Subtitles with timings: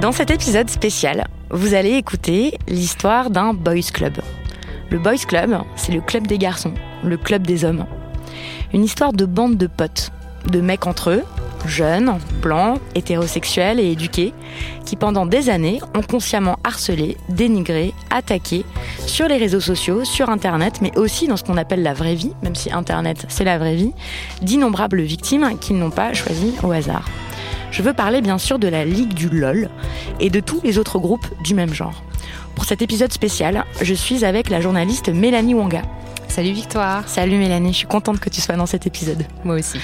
[0.00, 4.20] Dans cet épisode spécial, vous allez écouter l'histoire d'un boys club.
[4.90, 7.86] Le boys club, c'est le club des garçons, le club des hommes.
[8.74, 10.12] Une histoire de bande de potes,
[10.52, 11.22] de mecs entre eux,
[11.66, 14.34] jeunes, blancs, hétérosexuels et éduqués,
[14.84, 18.66] qui pendant des années ont consciemment harcelé, dénigré, attaqué
[19.06, 22.32] sur les réseaux sociaux, sur Internet, mais aussi dans ce qu'on appelle la vraie vie,
[22.42, 23.92] même si Internet c'est la vraie vie,
[24.42, 27.08] d'innombrables victimes qu'ils n'ont pas choisies au hasard.
[27.76, 29.68] Je veux parler bien sûr de la Ligue du LOL
[30.18, 32.02] et de tous les autres groupes du même genre.
[32.54, 35.82] Pour cet épisode spécial, je suis avec la journaliste Mélanie Wanga.
[36.26, 37.06] Salut Victoire.
[37.06, 39.26] Salut Mélanie, je suis contente que tu sois dans cet épisode.
[39.44, 39.78] Moi aussi.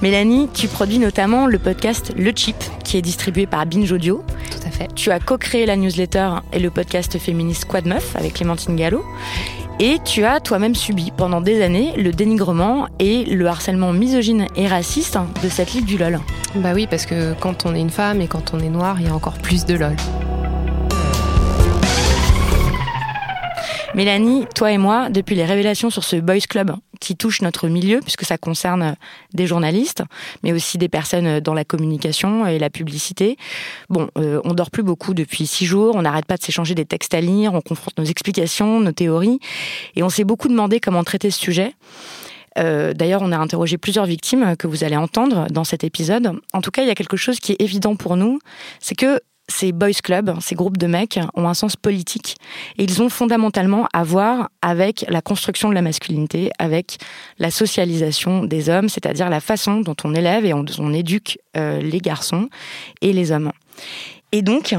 [0.00, 4.24] Mélanie, tu produis notamment le podcast Le Chip, qui est distribué par Binge Audio.
[4.50, 4.88] Tout à fait.
[4.94, 9.04] Tu as co-créé la newsletter et le podcast féministe Quad Meuf avec Clémentine Gallo.
[9.80, 14.68] Et tu as toi-même subi pendant des années le dénigrement et le harcèlement misogyne et
[14.68, 16.20] raciste de cette ligue du LOL.
[16.54, 19.06] Bah oui, parce que quand on est une femme et quand on est noire, il
[19.06, 19.96] y a encore plus de LOL.
[23.94, 28.00] Mélanie, toi et moi, depuis les révélations sur ce Boys Club qui touche notre milieu,
[28.00, 28.96] puisque ça concerne
[29.32, 30.02] des journalistes,
[30.42, 33.36] mais aussi des personnes dans la communication et la publicité.
[33.88, 36.84] Bon, euh, on dort plus beaucoup depuis six jours, on n'arrête pas de s'échanger des
[36.84, 39.40] textes à lire, on confronte nos explications, nos théories,
[39.96, 41.74] et on s'est beaucoup demandé comment traiter ce sujet.
[42.58, 46.32] Euh, D'ailleurs, on a interrogé plusieurs victimes que vous allez entendre dans cet épisode.
[46.52, 48.38] En tout cas, il y a quelque chose qui est évident pour nous,
[48.80, 52.36] c'est que ces boys clubs, ces groupes de mecs, ont un sens politique.
[52.78, 56.98] Et ils ont fondamentalement à voir avec la construction de la masculinité, avec
[57.38, 61.98] la socialisation des hommes, c'est-à-dire la façon dont on élève et on, éduque euh, les
[61.98, 62.48] garçons
[63.00, 63.52] et les hommes.
[64.32, 64.74] Et donc,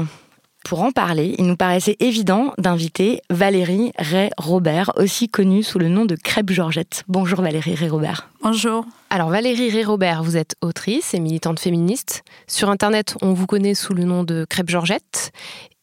[0.64, 6.06] pour en parler, il nous paraissait évident d'inviter Valérie Ray-Robert, aussi connue sous le nom
[6.06, 7.04] de Crêpe Georgette.
[7.06, 8.30] Bonjour Valérie Ray-Robert.
[8.42, 8.84] Bonjour.
[9.08, 12.24] Alors Valérie Ray-Robert, vous êtes autrice et militante féministe.
[12.48, 15.30] Sur Internet, on vous connaît sous le nom de Crêpe Georgette.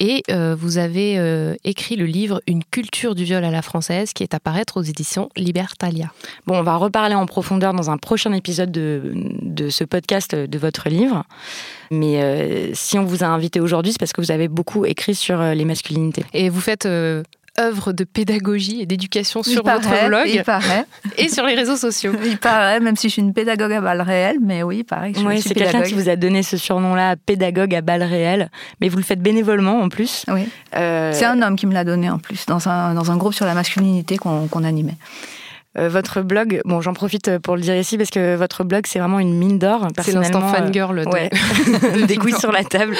[0.01, 4.11] Et euh, vous avez euh, écrit le livre Une culture du viol à la française
[4.11, 6.11] qui est à paraître aux éditions Libertalia.
[6.45, 10.57] Bon, on va reparler en profondeur dans un prochain épisode de, de ce podcast de
[10.57, 11.23] votre livre.
[11.91, 15.15] Mais euh, si on vous a invité aujourd'hui, c'est parce que vous avez beaucoup écrit
[15.15, 16.25] sur euh, les masculinités.
[16.33, 17.23] Et vous faites euh,
[17.59, 20.85] œuvre de pédagogie et d'éducation sur il votre paraît, blog Il paraît.
[21.17, 22.13] et sur les réseaux sociaux.
[22.25, 25.11] Il paraît, même si je suis une pédagogue à balles réelles, mais oui, il paraît
[25.11, 28.49] que je Oui, c'est quelqu'un qui vous a donné ce surnom-là, pédagogue à balles réelles.
[28.81, 30.25] Mais vous le faites bénévolement en plus.
[30.29, 30.47] Oui.
[30.75, 33.33] Euh, C'est un homme qui me l'a donné en plus, dans un, dans un groupe
[33.33, 34.97] sur la masculinité qu'on qu'on animait.
[35.77, 38.99] Euh, votre blog, bon, j'en profite pour le dire ici parce que votre blog, c'est
[38.99, 39.87] vraiment une mine d'or.
[40.01, 41.09] C'est l'instant euh, fangirl de...
[41.09, 41.29] Ouais.
[42.07, 42.95] des couilles sur la table.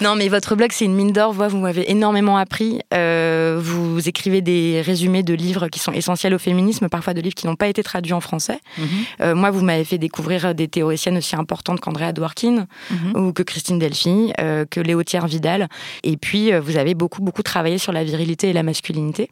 [0.00, 1.32] Non, mais votre blog, c'est une mine d'or.
[1.32, 2.80] Vous, vous m'avez énormément appris.
[2.94, 7.34] Euh, vous écrivez des résumés de livres qui sont essentiels au féminisme, parfois de livres
[7.34, 8.60] qui n'ont pas été traduits en français.
[9.20, 13.16] Euh, moi, vous m'avez fait découvrir des théoriciennes aussi importantes qu'Andrea Dworkin Mhm.
[13.16, 15.68] ou que Christine Delphi, euh, que Léotière Vidal.
[16.02, 19.30] Et puis, euh, vous avez beaucoup, beaucoup travaillé sur la virilité et la masculinité.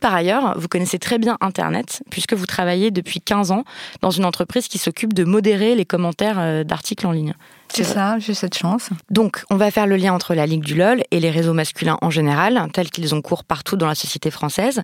[0.00, 3.64] Par ailleurs, vous connaissez très bien Internet, puisque vous travaillez depuis 15 ans
[4.00, 7.34] dans une entreprise qui s'occupe de modérer les commentaires euh, d'articles en ligne.
[7.72, 8.88] C'est ça, j'ai cette chance.
[9.10, 11.98] Donc, on va faire le lien entre la Ligue du LOL et les réseaux masculins
[12.00, 14.82] en général, tels qu'ils ont cours partout dans la société française.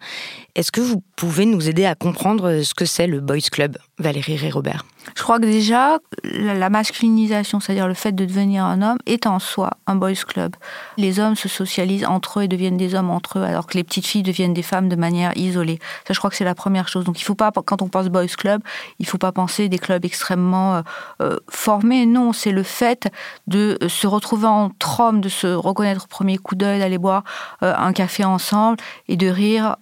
[0.55, 4.37] Est-ce que vous pouvez nous aider à comprendre ce que c'est le Boys Club, Valérie
[4.37, 4.85] Ré-Robert
[5.17, 9.41] Je crois que déjà, la masculinisation, c'est-à-dire le fait de devenir un homme, est en
[9.41, 10.55] soi un boys club.
[10.97, 13.85] Les hommes se socialisent entre eux et deviennent des hommes entre eux, alors que les
[13.85, 15.79] petites filles deviennent des femmes de manière isolée.
[16.06, 17.05] Ça, je crois que c'est la première chose.
[17.05, 18.61] Donc, il faut pas, quand on pense boys club,
[19.01, 20.83] il faut pas penser des clubs extrêmement euh,
[21.23, 22.06] euh, formés.
[22.06, 23.09] Non, c'est le fait
[23.47, 27.25] de se retrouver entre hommes, de se reconnaître au premier coup d'œil, d'aller boire
[27.62, 28.79] euh, un café ensemble
[29.09, 29.77] et de rire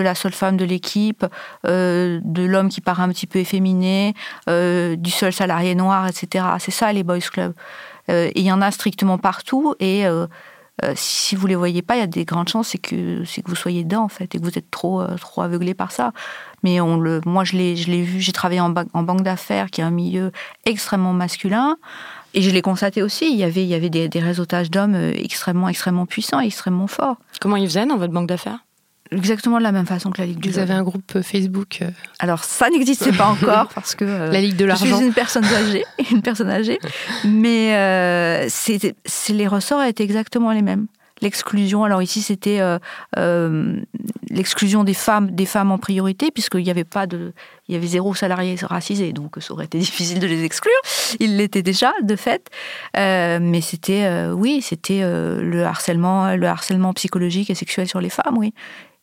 [0.00, 1.24] la seule femme de l'équipe,
[1.64, 4.14] de l'homme qui paraît un petit peu efféminé,
[4.46, 6.44] du seul salarié noir, etc.
[6.58, 7.54] C'est ça les boys clubs.
[8.10, 9.74] Euh, il y en a strictement partout.
[9.80, 10.26] Et euh,
[10.84, 13.84] euh, si vous les voyez pas, il y a des grandes chances que vous soyez
[13.84, 15.00] dedans en fait et que vous êtes trop
[15.38, 16.12] aveuglé par ça.
[16.62, 16.78] Mais
[17.24, 18.20] moi je l'ai vu.
[18.20, 20.32] J'ai travaillé en, banque d'affaires, qui est un milieu
[20.64, 21.76] extrêmement masculin.
[22.34, 24.94] Et je l'ai constaté aussi, il y avait, il y avait des, des réseautages d'hommes
[24.94, 27.16] extrêmement, extrêmement puissants, extrêmement forts.
[27.40, 28.65] Comment ils faisaient dans votre banque d'affaires?
[29.10, 31.78] Exactement de la même façon que la Ligue du Vous avez un groupe euh, Facebook
[31.82, 34.86] euh, Alors ça n'existait pas encore parce que euh, la Ligue de l'argent.
[34.86, 36.78] Je suis une personne âgée, une personne âgée,
[37.24, 38.94] mais c'est
[39.30, 40.86] les ressorts étaient exactement les mêmes.
[41.22, 42.60] L'exclusion, alors ici c'était
[44.28, 47.32] l'exclusion des femmes, des femmes en priorité, puisqu'il n'y avait pas de,
[47.68, 50.74] il y avait zéro salarié racisé, donc ça aurait été difficile de les exclure.
[51.18, 52.50] Ils l'étaient déjà de fait,
[52.94, 58.52] mais c'était, oui, c'était le harcèlement, le harcèlement psychologique et sexuel sur les femmes, oui.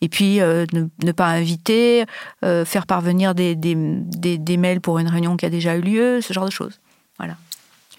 [0.03, 2.03] Et puis, euh, ne, pas inviter,
[2.43, 6.33] euh, faire parvenir des, des, mails pour une réunion qui a déjà eu lieu, ce
[6.33, 6.81] genre de choses.
[7.17, 7.37] Voilà.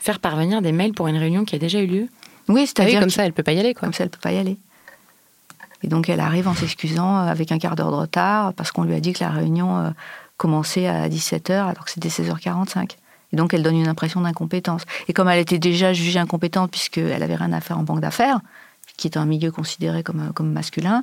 [0.00, 2.08] Faire parvenir des mails pour une réunion qui a déjà eu lieu
[2.48, 2.98] Oui, c'est-à-dire.
[2.98, 3.86] Ah comme ça, elle ne peut pas y aller, quoi.
[3.86, 4.58] Comme ça, elle ne peut pas y aller.
[5.82, 8.84] Et donc, elle arrive en s'excusant euh, avec un quart d'heure de retard parce qu'on
[8.84, 9.94] lui a dit que la réunion
[10.36, 12.96] commençait à 17h alors que c'était 16h45.
[13.32, 14.82] Et donc, elle donne une impression d'incompétence.
[15.08, 18.40] Et comme elle était déjà jugée incompétente puisqu'elle avait rien à faire en banque d'affaires,
[18.98, 21.02] qui est un milieu considéré comme, comme masculin,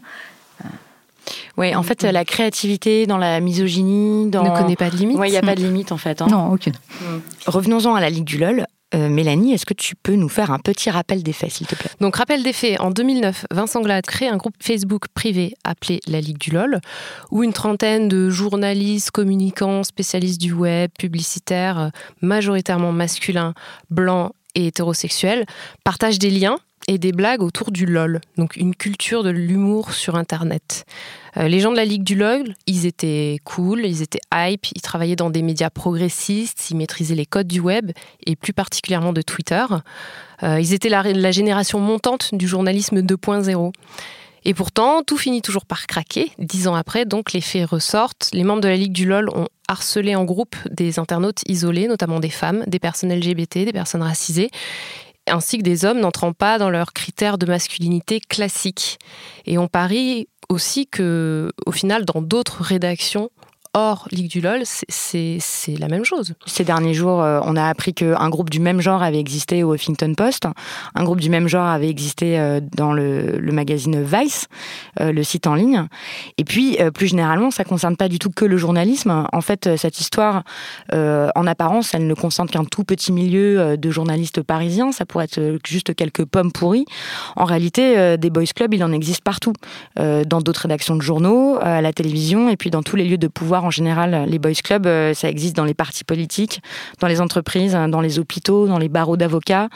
[1.58, 4.44] oui, en fait, la créativité dans la misogynie, dans...
[4.44, 5.18] ne connaît pas de limite.
[5.18, 6.22] Oui, il n'y a pas de limite en fait.
[6.22, 6.28] Hein.
[6.30, 6.74] Non, aucune.
[7.02, 7.06] Mm.
[7.48, 8.66] Revenons-en à la Ligue du LOL.
[8.94, 11.76] Euh, Mélanie, est-ce que tu peux nous faire un petit rappel des faits, s'il te
[11.76, 11.90] plaît?
[12.02, 12.82] Donc, rappel des faits.
[12.82, 16.82] En 2009, Vincent Glade crée un groupe Facebook privé appelé la Ligue du LOL,
[17.32, 21.90] où une trentaine de journalistes, communicants, spécialistes du web, publicitaires, euh,
[22.22, 23.54] majoritairement masculins,
[23.90, 25.46] blancs et hétérosexuels,
[25.86, 30.16] partagent des liens et des blagues autour du LOL, donc une culture de l'humour sur
[30.16, 30.86] Internet.
[31.38, 34.82] Euh, les gens de la Ligue du LOL, ils étaient cool, ils étaient hype, ils
[34.82, 37.92] travaillaient dans des médias progressistes, ils maîtrisaient les codes du web
[38.26, 39.66] et plus particulièrement de Twitter.
[40.44, 43.72] Euh, ils étaient la, la génération montante du journalisme 2.0.
[44.44, 46.32] Et pourtant, tout finit toujours par craquer.
[46.40, 48.30] Dix ans après, donc, les faits ressortent.
[48.34, 52.20] Les membres de la Ligue du LOL ont harcelé en groupe des internautes isolés, notamment
[52.20, 54.50] des femmes, des personnes LGBT, des personnes racisées
[55.32, 59.00] ainsi que des hommes n'entrant pas dans leurs critères de masculinité classiques.
[59.46, 63.32] Et on parie aussi que, au final, dans d'autres rédactions,
[63.74, 65.40] Or, Ligue du LOL, c'est
[65.80, 66.34] la même chose.
[66.46, 69.74] Ces derniers jours, euh, on a appris qu'un groupe du même genre avait existé au
[69.74, 70.46] Huffington Post.
[70.94, 74.48] Un groupe du même genre avait existé euh, dans le, magazine Vice,
[75.00, 75.86] euh, le site en ligne.
[76.38, 79.26] Et puis, plus généralement, ça ne concerne pas du tout que le journalisme.
[79.32, 80.44] En fait, cette histoire,
[80.92, 84.92] en apparence, elle ne concerne qu'un tout petit milieu de journalistes parisiens.
[84.92, 86.86] Ça pourrait être juste quelques pommes pourries.
[87.36, 89.54] En réalité, des boys clubs, il en existe partout.
[89.98, 93.28] Dans d'autres rédactions de journaux, à la télévision, et puis dans tous les lieux de
[93.28, 96.62] pouvoir en général, les boys clubs, euh, ça existe dans les partis politiques,
[97.00, 99.70] dans les entreprises, hein, dans les hôpitaux, dans les barreaux d'avocats.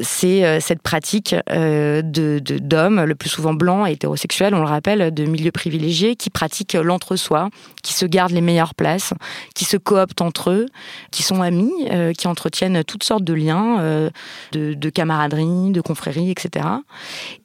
[0.00, 4.66] C'est euh, cette pratique euh, de d'hommes, le plus souvent blancs et hétérosexuels, on le
[4.66, 7.50] rappelle, de milieux privilégiés, qui pratiquent l'entre-soi,
[7.82, 9.14] qui se gardent les meilleures places,
[9.54, 10.66] qui se cooptent entre eux,
[11.10, 11.72] qui sont amis,
[12.16, 14.10] qui entretiennent toutes sortes de liens,
[14.52, 16.66] de, camaraderie, de confrérie, etc.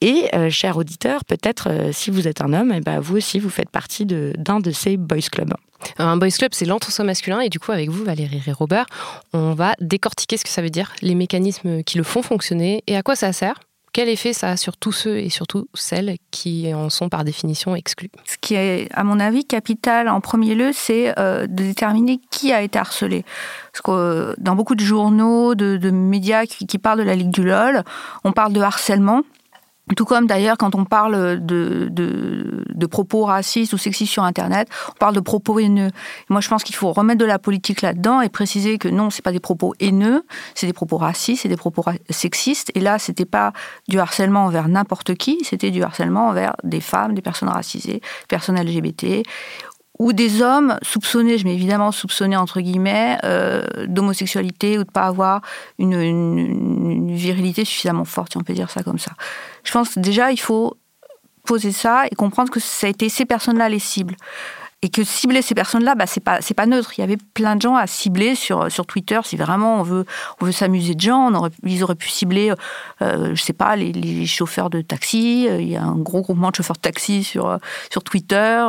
[0.01, 3.49] Et, chers auditeurs, peut-être si vous êtes un homme, et eh ben, vous aussi, vous
[3.49, 5.53] faites partie d'un de ces boys clubs.
[5.97, 7.41] Un boys club, c'est l'entre-soi masculin.
[7.41, 8.85] Et du coup, avec vous, Valérie et Robert,
[9.33, 12.95] on va décortiquer ce que ça veut dire, les mécanismes qui le font fonctionner et
[12.95, 13.59] à quoi ça sert.
[13.93, 17.75] Quel effet ça a sur tous ceux et surtout celles qui en sont par définition
[17.75, 22.19] exclus Ce qui est, à mon avis, capital en premier lieu, c'est euh, de déterminer
[22.31, 23.23] qui a été harcelé.
[23.71, 27.29] Parce que euh, dans beaucoup de journaux, de, médias qui, qui, parlent de la Ligue
[27.29, 27.83] du LOL,
[28.23, 29.21] on parle de harcèlement.
[29.97, 34.97] Tout comme d'ailleurs quand on parle de, de, propos racistes ou sexistes sur Internet, on
[34.97, 35.89] parle de propos haineux.
[36.29, 39.23] Moi, je pense qu'il faut remettre de la politique là-dedans et préciser que non, c'est
[39.23, 42.71] pas des propos haineux, c'est des propos racistes, c'est des propos sexistes.
[42.75, 43.51] Et là, c'était pas
[43.87, 48.27] du harcèlement envers n'importe qui, c'était du harcèlement envers des femmes, des personnes racisées, des
[48.27, 49.23] personnes LGBT
[49.99, 55.03] ou des hommes soupçonnés, je mets évidemment soupçonnés entre guillemets, euh, d'homosexualité ou de pas
[55.03, 55.41] avoir
[55.77, 59.11] une, une, virilité suffisamment forte, si on peut dire ça comme ça.
[59.63, 60.77] Je pense déjà, il faut
[61.45, 64.15] poser ça et comprendre que ça a été ces personnes-là les cibles
[64.83, 66.91] et que cibler ces personnes-là, bah, c'est pas c'est pas neutre.
[66.97, 69.19] Il y avait plein de gens à cibler sur sur Twitter.
[69.23, 70.05] Si vraiment on veut
[70.41, 72.53] on veut s'amuser de gens, on aurait, ils auraient pu cibler,
[73.01, 75.47] euh, je sais pas, les, chauffeurs de taxi.
[75.47, 77.57] Il y a un gros groupement de chauffeurs de taxi sur
[77.89, 78.67] sur Twitter,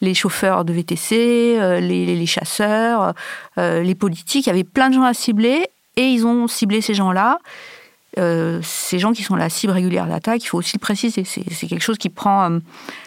[0.00, 3.12] les chauffeurs de VTC, les, les chasseurs,
[3.58, 4.46] les politiques.
[4.46, 7.38] Il y avait plein de gens à cibler et ils ont ciblé ces gens-là.
[8.18, 11.24] Euh, ces gens qui sont la cible régulière d'attaque, il faut aussi le préciser.
[11.24, 12.58] C'est quelque chose qui prend, euh,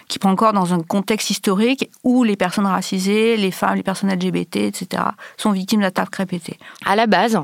[0.07, 4.12] qui prend encore dans un contexte historique où les personnes racisées, les femmes, les personnes
[4.12, 5.03] LGBT, etc.,
[5.38, 6.57] sont victimes d'attaques répétées.
[6.86, 7.38] À la base,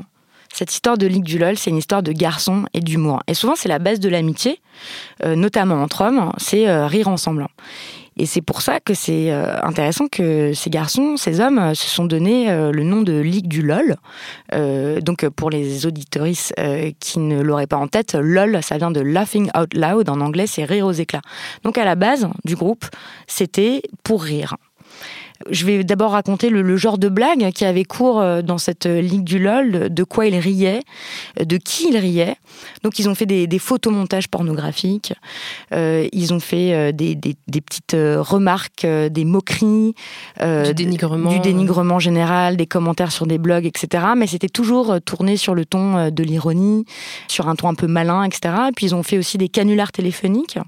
[0.52, 3.22] cette histoire de Ligue du LOL, c'est une histoire de garçons et d'humour.
[3.26, 4.60] Et souvent, c'est la base de l'amitié,
[5.22, 7.46] euh, notamment entre hommes, c'est rire ensemble.
[8.20, 11.88] Et c'est pour ça que c'est euh, intéressant que ces garçons, ces hommes, euh, se
[11.88, 13.96] sont donné euh, le nom de Ligue du LOL.
[15.00, 16.54] donc pour les auditoristes
[17.00, 20.10] qui ne l'auraient pas en tête, LOL, ça vient de Laughing Out Loud.
[20.10, 21.22] En anglais, c'est rire aux éclats.
[21.64, 22.84] Donc à la base du groupe,
[23.26, 24.56] c'était pour rire.
[25.48, 29.00] Je vais d'abord raconter le, genre de blague qui avait cours euh, dans cette euh,
[29.00, 30.82] ligue du LOL, de quoi ils riaient,
[31.40, 32.36] euh, de qui ils riaient.
[32.82, 35.14] Donc ils ont fait des, photomontages pornographiques,
[35.72, 39.94] ils ont fait des, petites remarques, des moqueries,
[40.40, 44.04] du dénigrement, du dénigrement général, des commentaires sur des blogs, etc.
[44.16, 46.84] Mais c'était toujours tourné sur le ton de l'ironie,
[47.28, 48.54] sur un ton un peu malin, etc.
[48.68, 50.58] Et puis ils ont fait aussi des canulars téléphoniques.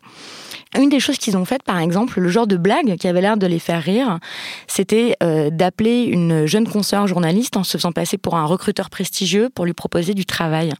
[0.78, 3.36] Une des choses qu'ils ont faites, par exemple, le genre de blague qui avait l'air
[3.36, 4.18] de les faire rire,
[4.66, 9.50] c'était euh, d'appeler une jeune consoeur journaliste en se faisant passer pour un recruteur prestigieux
[9.54, 10.72] pour lui proposer du travail.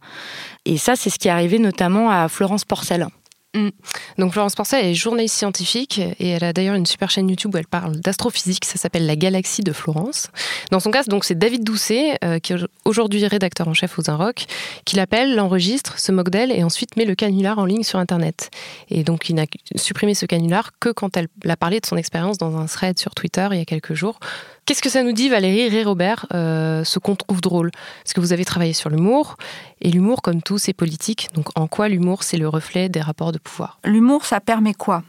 [0.65, 3.07] Et ça, c'est ce qui est arrivé notamment à Florence Porcel.
[3.55, 3.69] Mm.
[4.17, 7.59] Donc Florence Porcel est journaliste scientifique et elle a d'ailleurs une super chaîne YouTube où
[7.59, 10.29] elle parle d'astrophysique, ça s'appelle La Galaxie de Florence.
[10.71, 14.03] Dans son cas, donc c'est David Doucet, euh, qui est aujourd'hui rédacteur en chef aux
[14.17, 14.47] Rock,
[14.85, 18.51] qui l'appelle, l'enregistre, se moque d'elle et ensuite met le canular en ligne sur Internet.
[18.89, 19.45] Et donc il n'a
[19.77, 23.15] supprimé ce canular que quand elle a parlé de son expérience dans un thread sur
[23.15, 24.19] Twitter il y a quelques jours,
[24.65, 27.73] Qu'est-ce que ça nous dit, Valérie et Robert, euh, ce qu'on trouve drôle?
[28.05, 29.37] Parce que vous avez travaillé sur l'humour,
[29.81, 31.31] et l'humour, comme tout, c'est politique.
[31.35, 33.81] Donc en quoi l'humour, c'est le reflet des rapports de pouvoir?
[33.85, 35.03] L'humour, ça permet quoi?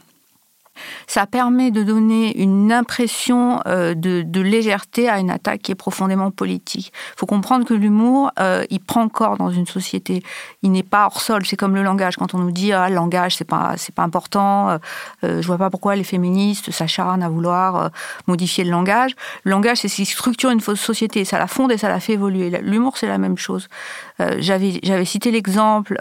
[1.06, 6.30] Ça permet de donner une impression euh, de, légèreté à une attaque qui est profondément
[6.30, 6.92] politique.
[7.14, 10.22] Il faut comprendre que l'humour, euh, il prend corps dans une société.
[10.62, 11.46] Il n'est pas hors sol.
[11.46, 12.16] C'est comme le langage.
[12.16, 14.78] Quand on nous dit ah, le langage, c'est pas c'est pas important.
[15.24, 17.90] Euh, je vois pas pourquoi les féministes s'acharnent à vouloir
[18.26, 19.14] modifier le langage.
[19.44, 21.24] Le langage, c'est ce qui structure une fausse société.
[21.24, 22.50] Ça la fonde et ça la fait évoluer.
[22.62, 23.68] L'humour, c'est la même chose.
[24.38, 25.98] J'avais j'avais cité l'exemple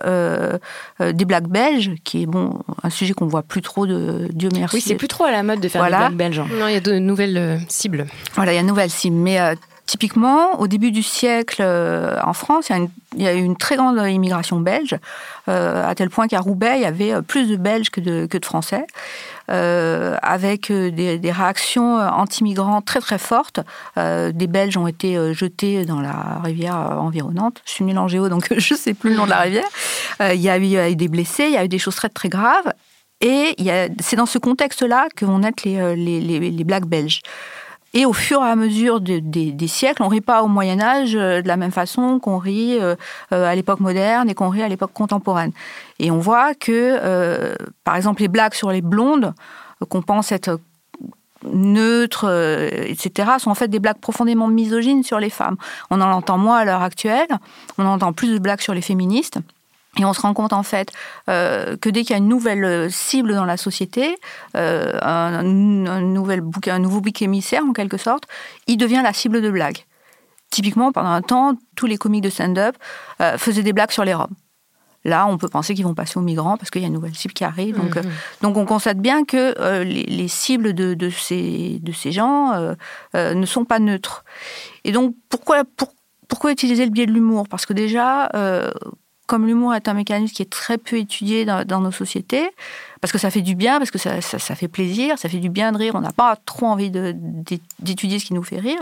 [0.99, 4.75] des blagues belges, qui est bon un sujet qu'on voit plus trop de Dieu merci
[4.75, 6.39] oui, c'est plus trop à la mode de faire des blagues belges.
[6.39, 6.47] Hein.
[6.59, 8.07] Non, il y a de nouvelles euh, cibles.
[8.35, 9.15] Voilà, il y a de nouvelles cibles.
[9.15, 9.55] Mais euh,
[9.85, 12.71] typiquement, au début du siècle, euh, en France,
[13.15, 14.97] il y, a eu une très grande immigration belge,
[15.47, 18.45] à tel point qu'à Roubaix, il y avait plus de Belges que de, que de
[18.45, 18.85] Français.
[19.47, 23.59] Avec des, des, réactions anti-migrants très très fortes.
[23.97, 27.61] des Belges ont été jetés dans la rivière environnante.
[27.65, 29.67] Je suis nulle en géo, donc je ne sais plus le nom de la rivière.
[30.21, 32.71] il, y a eu, des blessés, il y a eu des choses très très graves.
[33.23, 33.55] Et
[34.01, 37.21] c'est dans ce contexte-là que vont naître les, euh, les, les, blagues belges.
[37.93, 41.41] Et au fur et à mesure des siècles, on rit pas au Moyen Âge euh,
[41.41, 42.95] de la même façon qu'on rit euh,
[43.29, 45.51] à l'époque moderne et qu'on rit à l'époque contemporaine.
[45.99, 49.33] Et on voit que, par exemple, les blagues sur les blondes,
[49.89, 50.59] qu'on pense être
[51.51, 52.25] neutres,
[52.87, 55.57] etc., sont en fait des blagues profondément misogynes sur les femmes.
[55.91, 57.27] On en entend moins à l'heure actuelle,
[57.77, 59.39] on entend plus de blagues sur les féministes.
[59.99, 60.91] Et on se rend compte en fait
[61.29, 64.17] euh, que dès qu'il y a une nouvelle euh, cible dans la société,
[64.57, 68.23] euh, un, nouvel bouc, un nouveau bouc émissaire en quelque sorte,
[68.67, 69.85] il devient la cible de blagues.
[70.49, 72.75] Typiquement, pendant un temps, tous les comiques de stand-up
[73.37, 74.35] faisaient des blagues sur les Roms.
[75.03, 77.15] Là, on peut penser qu'ils vont passer aux migrants parce qu'il y a une nouvelle
[77.15, 77.75] cible qui arrive.
[77.75, 78.11] Donc, mhm.
[78.41, 82.75] donc on constate bien que les, cibles de, de, ces, de ces gens
[83.15, 84.23] ne sont pas neutres.
[84.83, 85.63] Et donc, pourquoi,
[86.27, 87.47] pourquoi utiliser le biais de l'humour?
[87.49, 88.29] Parce que déjà,
[89.27, 92.49] comme l'humour est un mécanisme qui est très peu étudié dans, nos sociétés,
[93.01, 94.21] parce que ça fait du bien, parce que ça,
[94.55, 96.91] fait plaisir, ça fait du bien de rire, on n'a pas trop envie
[97.79, 98.81] d'étudier ce qui nous fait rire,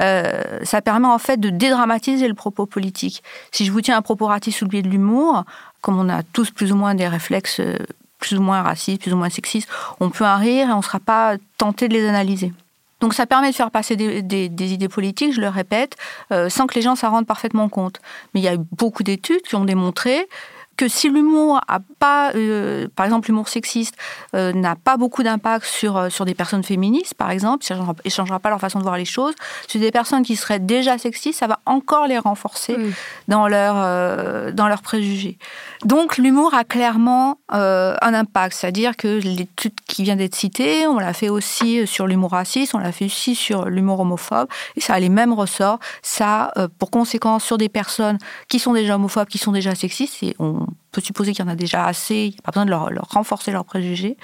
[0.00, 3.22] euh, ça permet en fait de dédramatiser le propos politique.
[3.50, 5.44] Si je vous tiens un propos raciste sous le biais de l'humour,
[5.80, 7.76] comme on a tous plus ou moins des réflexes euh,
[8.18, 9.68] plus ou moins racistes, plus ou moins sexistes,
[10.00, 12.52] on peut en rire et on ne sera pas tenté de les analyser.
[13.00, 14.22] Donc ça permet de faire passer des,
[14.72, 15.96] idées politiques, je le répète,
[16.32, 18.00] euh, sans que les gens s'en rendent parfaitement compte.
[18.32, 20.28] Mais il y a eu beaucoup d'études qui ont démontré
[20.76, 23.96] que si l'humour a pas, euh, par exemple, l'humour sexiste
[24.34, 28.10] euh, n'a pas beaucoup d'impact sur, euh, sur des personnes féministes, par exemple, ça ne
[28.10, 29.34] changera pas leur façon de voir les choses,
[29.66, 32.76] sur des personnes qui seraient déjà sexistes, ça va encore les renforcer
[33.28, 35.38] dans, leur, dans leurs préjugés.
[35.84, 41.12] Donc l'humour a clairement un impact, c'est-à-dire que l'étude qui vient d'être citée, on l'a
[41.12, 45.00] fait aussi sur l'humour raciste, on l'a fait aussi sur l'humour homophobe, et ça a
[45.00, 45.78] les mêmes ressorts.
[46.02, 48.18] Ça pour conséquence sur des personnes
[48.48, 51.50] qui sont déjà homophobes, qui sont déjà sexistes, et on peut supposer qu'il y en
[51.50, 54.16] a déjà assez, il n'y a pas besoin de leur, renforcer leurs préjugés,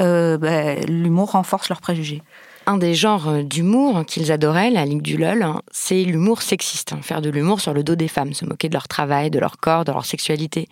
[0.00, 2.22] euh, ben, l'humour renforce leurs préjugés.
[2.66, 6.94] Un des genres euh, d'humour qu'ils adoraient, la Ligue du LOL, hein, c'est l'humour sexiste.
[6.94, 9.38] Hein, faire de l'humour sur le dos des femmes, se moquer de leur travail, de
[9.38, 10.68] leur corps, de leur sexualité.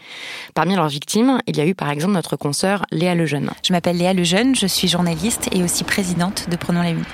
[0.55, 3.51] Parmi leurs victimes, il y a eu par exemple notre consoeur Léa Lejeune.
[3.63, 7.05] Je m'appelle Léa Lejeune, je suis journaliste et aussi présidente de Prenons la Une.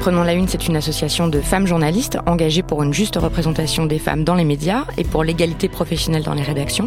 [0.00, 3.98] Prenons la Une, c'est une association de femmes journalistes engagées pour une juste représentation des
[3.98, 6.86] femmes dans les médias et pour l'égalité professionnelle dans les rédactions.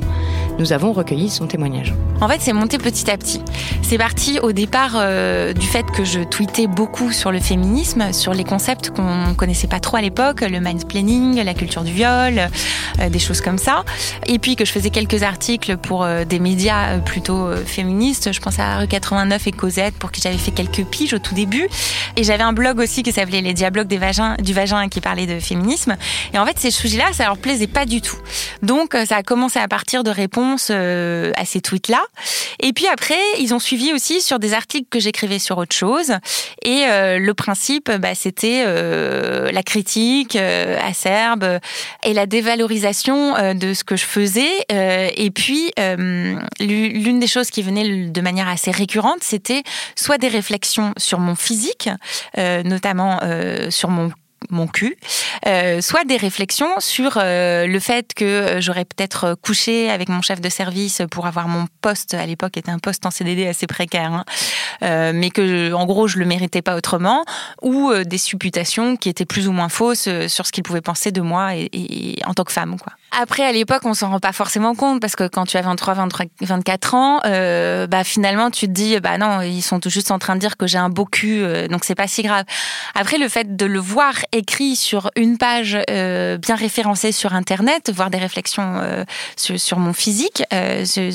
[0.58, 1.93] Nous avons recueilli son témoignage.
[2.22, 3.39] En fait, c'est monté petit à petit.
[3.84, 8.34] C'est parti au départ euh, du fait que je tweetais beaucoup sur le féminisme, sur
[8.34, 12.50] les concepts qu'on connaissait pas trop à l'époque, le mansplaining, la culture du viol,
[13.00, 13.84] euh, des choses comme ça.
[14.25, 18.34] Et puis que je faisais quelques articles pour euh, des médias plutôt féministes.
[18.34, 21.36] Je pense à Rue 89 et Cosette pour qui j'avais fait quelques piges au tout
[21.36, 21.70] début.
[22.15, 25.95] Et j'avais un blog aussi qui s'appelait Les Diablogues du vagin qui parlait de féminisme.
[26.33, 28.17] Et en fait, ces sujets-là, ça leur plaisait pas du tout.
[28.62, 32.01] Donc, euh, ça a commencé à partir de réponses euh, à ces tweets-là.
[32.60, 36.13] Et puis après, ils ont suivi aussi sur des articles que j'écrivais sur autre chose.
[36.63, 41.60] Et euh, le principe, bah, c'était la critique acerbe
[42.03, 44.51] et la dévalorisation de ce que je faisais.
[44.69, 49.63] et puis, l'une des choses qui venait de manière assez récurrente, c'était
[49.95, 51.89] soit des réflexions sur mon physique,
[52.38, 54.12] notamment euh, sur mon
[54.67, 54.97] cul,
[55.47, 60.41] euh, soit des réflexions sur euh, le fait que j'aurais peut-être couché avec mon chef
[60.41, 64.12] de service pour avoir mon poste, à l'époque était un poste en CDD assez précaire,
[64.81, 67.23] hein, mais que en gros je le méritais pas autrement,
[67.62, 71.21] ou des supputations qui étaient plus ou moins fausses sur ce qu'il pouvait penser de
[71.21, 72.77] moi et, en tant que femme.
[72.77, 72.93] Quoi.
[73.22, 75.93] Après, à l'époque, on s'en rend pas forcément compte parce que quand tu as 23,
[75.93, 80.10] 23 24 ans, euh, bah finalement, tu te dis, bah non, ils sont tout juste
[80.10, 82.43] en train de dire que j'ai un beau cul, euh, donc c'est pas si grave.
[82.96, 87.91] Après, le fait de le voir écrit sur une page euh, bien référencée sur Internet,
[87.93, 89.03] voir des réflexions euh,
[89.35, 90.44] sur, mon physique,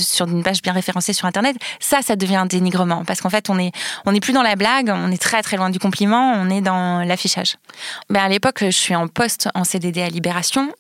[0.00, 3.50] sur une page bien référencée sur Internet, ça, ça devient un dénigrement parce qu'en fait,
[3.50, 3.72] on est,
[4.06, 6.60] on n'est plus dans la blague, on est très très loin du compliment, on est
[6.60, 7.56] dans l'affichage.
[8.08, 10.72] Mais à l'époque, je suis en poste en CDD à Libération.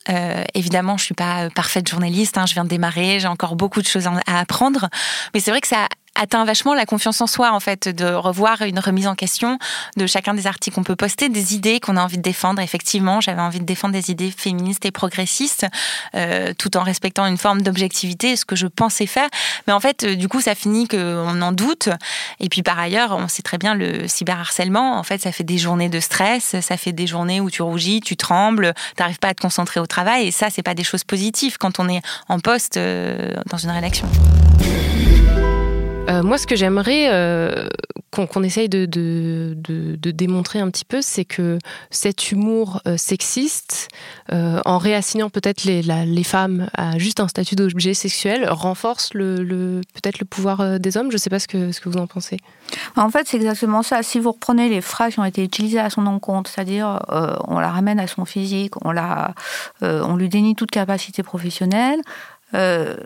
[0.54, 3.80] évidemment, je suis pas euh, parfaite journaliste, hein, je viens de démarrer, j'ai encore beaucoup
[3.80, 4.88] de choses à apprendre.
[5.32, 8.62] Mais c'est vrai que ça atteint vachement la confiance en soi, en fait, de revoir
[8.62, 9.58] une remise en question
[9.96, 12.60] de chacun des articles qu'on peut poster, des idées qu'on a envie de défendre.
[12.60, 15.66] Effectivement, j'avais envie de défendre des idées féministes et progressistes,
[16.14, 19.28] euh, tout en respectant une forme d'objectivité, ce que je pensais faire.
[19.66, 21.88] Mais en fait, euh, du coup, ça finit qu'on en doute.
[22.40, 24.98] Et puis, par ailleurs, on sait très bien le cyberharcèlement.
[24.98, 28.00] En fait, ça fait des journées de stress, ça fait des journées où tu rougis,
[28.00, 30.26] tu trembles, tu n'arrives pas à te concentrer au travail.
[30.26, 33.70] Et ça, c'est pas des choses positives quand on est en poste euh, dans une
[33.70, 34.08] rédaction.
[36.08, 37.68] Euh, moi, ce que j'aimerais euh,
[38.12, 38.86] qu'on essaye de,
[40.10, 41.58] démontrer un petit peu, c'est que
[41.90, 43.88] cet humour euh, sexiste,
[44.30, 50.80] en réassignant peut-être les, femmes à juste un statut d'objet sexuel, renforce peut-être le pouvoir
[50.80, 51.10] des hommes.
[51.10, 52.38] Je ne sais pas ce que, vous en pensez.
[52.96, 54.02] En fait, c'est exactement ça.
[54.02, 57.00] Si vous reprenez les phrases qui ont été utilisées à son encontre, c'est-à-dire
[57.46, 62.00] on la ramène à son physique, on lui dénie toute capacité professionnelle,
[62.54, 62.96] euh,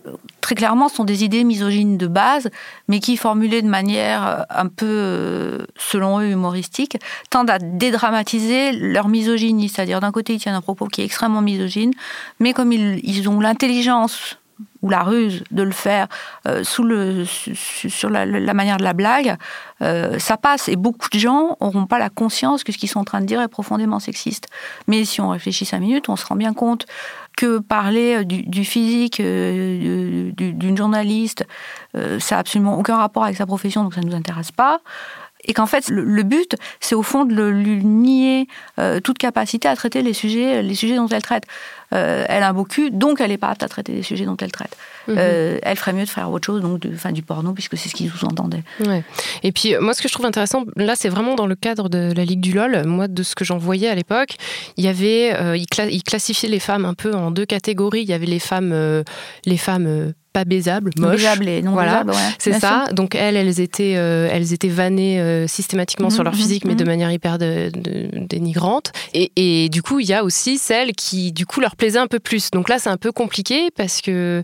[0.41, 2.49] très clairement, sont des idées misogynes de base,
[2.89, 6.99] mais qui, formulées de manière euh, un peu, euh, selon eux, humoristique,
[7.31, 9.69] tendent à dédramatiser leur misogynie.
[9.69, 11.93] C'est-à-dire, d'un côté, ils tiennent un propos qui est extrêmement misogyne,
[12.39, 14.39] mais comme ils, ont l'intelligence
[14.83, 16.09] ou la ruse de le faire
[16.63, 19.37] sur la, manière de la blague,
[19.81, 20.69] ça passe.
[20.69, 23.27] Et beaucoup de gens n'auront pas la conscience que ce qu'ils sont en train de
[23.27, 24.49] dire est profondément sexiste.
[24.89, 26.87] Mais si on réfléchit cinq minutes, on se rend bien compte
[27.37, 31.47] que parler euh, du, physique euh, d'une journaliste,
[31.97, 34.81] euh, ça n'a absolument aucun rapport avec sa profession, donc ça ne nous intéresse pas
[35.45, 38.47] et qu'en fait le, but c'est au fond de lui nier
[39.03, 41.45] toute capacité à traiter les sujets les sujets dont elle traite
[41.91, 44.37] elle a un beau cul donc elle n'est pas apte à traiter les sujets dont
[44.37, 44.77] elle traite
[45.09, 45.17] Mhm.
[45.19, 47.89] Euh, elle ferait mieux de faire autre chose, donc de, fin, du porno, puisque c'est
[47.89, 48.63] ce qu'ils sous-entendaient.
[48.81, 49.03] Ouais.
[49.43, 52.13] Et puis, moi, ce que je trouve intéressant, là, c'est vraiment dans le cadre de
[52.15, 52.85] la Ligue du LOL.
[52.87, 54.37] Moi, de ce que j'en voyais à l'époque,
[54.77, 58.03] il y avait, euh, ils, classifiaient les femmes un peu en deux catégories.
[58.03, 59.03] Il y avait les femmes, euh,
[59.45, 61.17] les femmes pas baisables, moches.
[61.17, 62.85] Baisables et non voilà, ouais, c'est ça.
[62.87, 62.95] sûr.
[62.95, 66.73] Donc elles, elles étaient, euh, elles étaient vannées euh, systématiquement sur leur Mhm, physique, mais
[66.73, 66.79] mhm.
[66.79, 68.93] de manière hyper de- de- dénigrante.
[69.15, 72.07] Et, et du coup, il y a aussi celles qui, du coup, leur plaisaient un
[72.07, 72.51] peu plus.
[72.51, 74.41] Donc là, c'est un peu compliqué parce que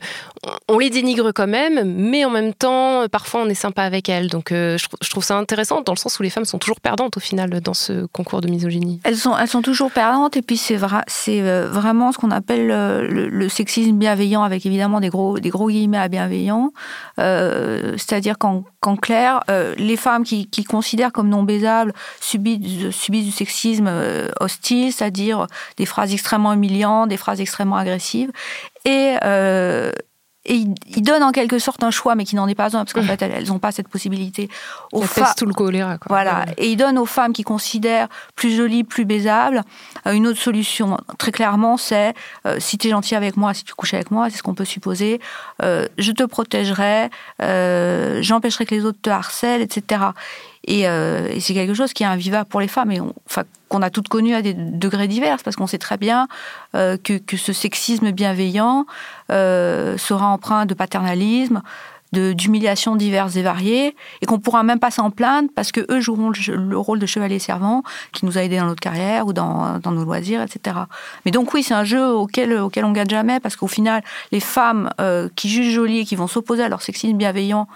[0.68, 4.28] on- les dénigre quand même, mais en même temps, parfois, on est sympa avec elles.
[4.28, 6.58] Donc euh, je, trou- je trouve ça intéressant dans le sens où les femmes sont
[6.58, 9.00] toujours perdantes au final dans ce concours de misogynie.
[9.04, 12.66] Elles sont, elles sont toujours perdantes et puis c'est vra- c'est vraiment ce qu'on appelle
[12.68, 16.72] le, le sexisme bienveillant avec évidemment des gros, des gros guillemets à bienveillant.
[17.18, 18.64] Euh, C'est-à-dire qu'en
[18.96, 25.46] clair, euh, les femmes qui, considèrent comme non baisables subissent, du sexisme euh, hostile, c'est-à-dire
[25.76, 28.30] des phrases extrêmement humiliantes, des phrases extrêmement agressives.
[28.84, 29.14] Et,
[30.48, 32.84] et ils ils donnent en quelque sorte un choix, mais qui n'en est pas un,
[32.84, 34.48] parce qu'en fait, elles n'ont pas cette possibilité.
[34.92, 35.98] Aux On fa- teste tout le choléra.
[35.98, 36.06] Quoi.
[36.08, 36.46] voilà.
[36.56, 39.62] Et il donne aux femmes qui considèrent plus jolies, plus baisables,
[40.06, 40.96] euh, une autre solution.
[41.18, 42.14] Très clairement, c'est
[42.46, 44.54] euh, si tu es gentil avec moi, si tu couches avec moi, c'est ce qu'on
[44.54, 45.20] peut supposer,
[45.62, 47.10] euh, je te protégerai,
[47.42, 50.02] euh, j'empêcherai que les autres te harcèlent, etc.
[50.68, 53.44] Et, euh, et c'est quelque chose qui est invivable pour les femmes et on- enfin,
[53.70, 56.28] qu'on a toutes connu à des degrés divers, parce qu'on sait très bien
[56.74, 58.84] euh, que, ce sexisme bienveillant
[59.32, 61.62] euh, sera empreint de paternalisme,
[62.12, 66.30] d'humiliations diverses et variées, et qu'on pourra même pas s'en plaindre parce que eux joueront
[66.30, 69.78] le, le rôle de chevalier servant qui nous a aidés dans notre carrière ou dans,
[69.86, 70.76] nos loisirs, etc.
[71.24, 74.02] Mais donc oui, c'est un jeu auquel, on gagne jamais parce qu'au final,
[74.32, 74.90] les femmes
[75.34, 77.68] qui jugent jolies et qui vont s'opposer à leur sexisme bienveillant,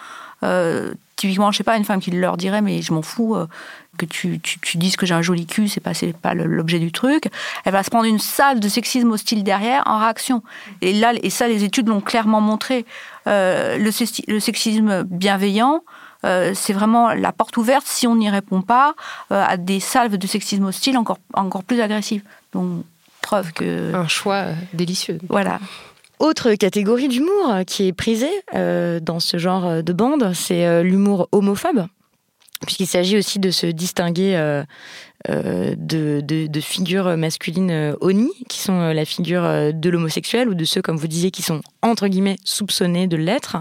[1.16, 3.46] typiquement, je sais pas, une femme qui leur dirait mais je m'en fous euh,
[3.98, 6.78] que tu, tu, tu dises que j'ai un joli cul, c'est pas, c'est pas l'objet
[6.78, 7.24] du truc.
[7.64, 10.42] Elle va se prendre une salle de sexisme hostile derrière en réaction.
[10.80, 12.86] Et là, et ça, les études l'ont clairement montré.
[13.26, 15.82] Euh, le, sexi- le sexisme bienveillant,
[16.24, 18.94] euh, c'est vraiment la porte ouverte si on n'y répond pas
[19.30, 22.22] à des salves de sexisme hostile encore, encore plus agressives.
[22.52, 22.84] Donc,
[23.20, 23.94] preuve que.
[23.94, 25.18] Un choix délicieux.
[25.28, 25.60] Voilà.
[26.22, 31.28] Autre catégorie d'humour qui est prisée euh, dans ce genre de bande, c'est euh, l'humour
[31.32, 31.86] homophobe,
[32.62, 34.62] puisqu'il s'agit aussi de se distinguer euh,
[35.28, 40.82] euh, de, figures masculines euh, oni, qui sont la figure de l'homosexuel ou de ceux,
[40.82, 43.56] comme vous disiez, qui sont entre guillemets soupçonnés de l'être.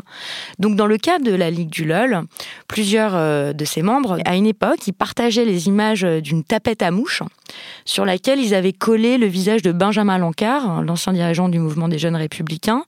[0.59, 2.23] Donc, dans le cas de la Ligue du LOL,
[2.67, 7.23] plusieurs de ses membres, à une époque, ils partageaient les images d'une tapette à mouches
[7.85, 11.97] sur laquelle ils avaient collé le visage de Benjamin Lancard, l'ancien dirigeant du mouvement des
[11.97, 12.83] jeunes républicains,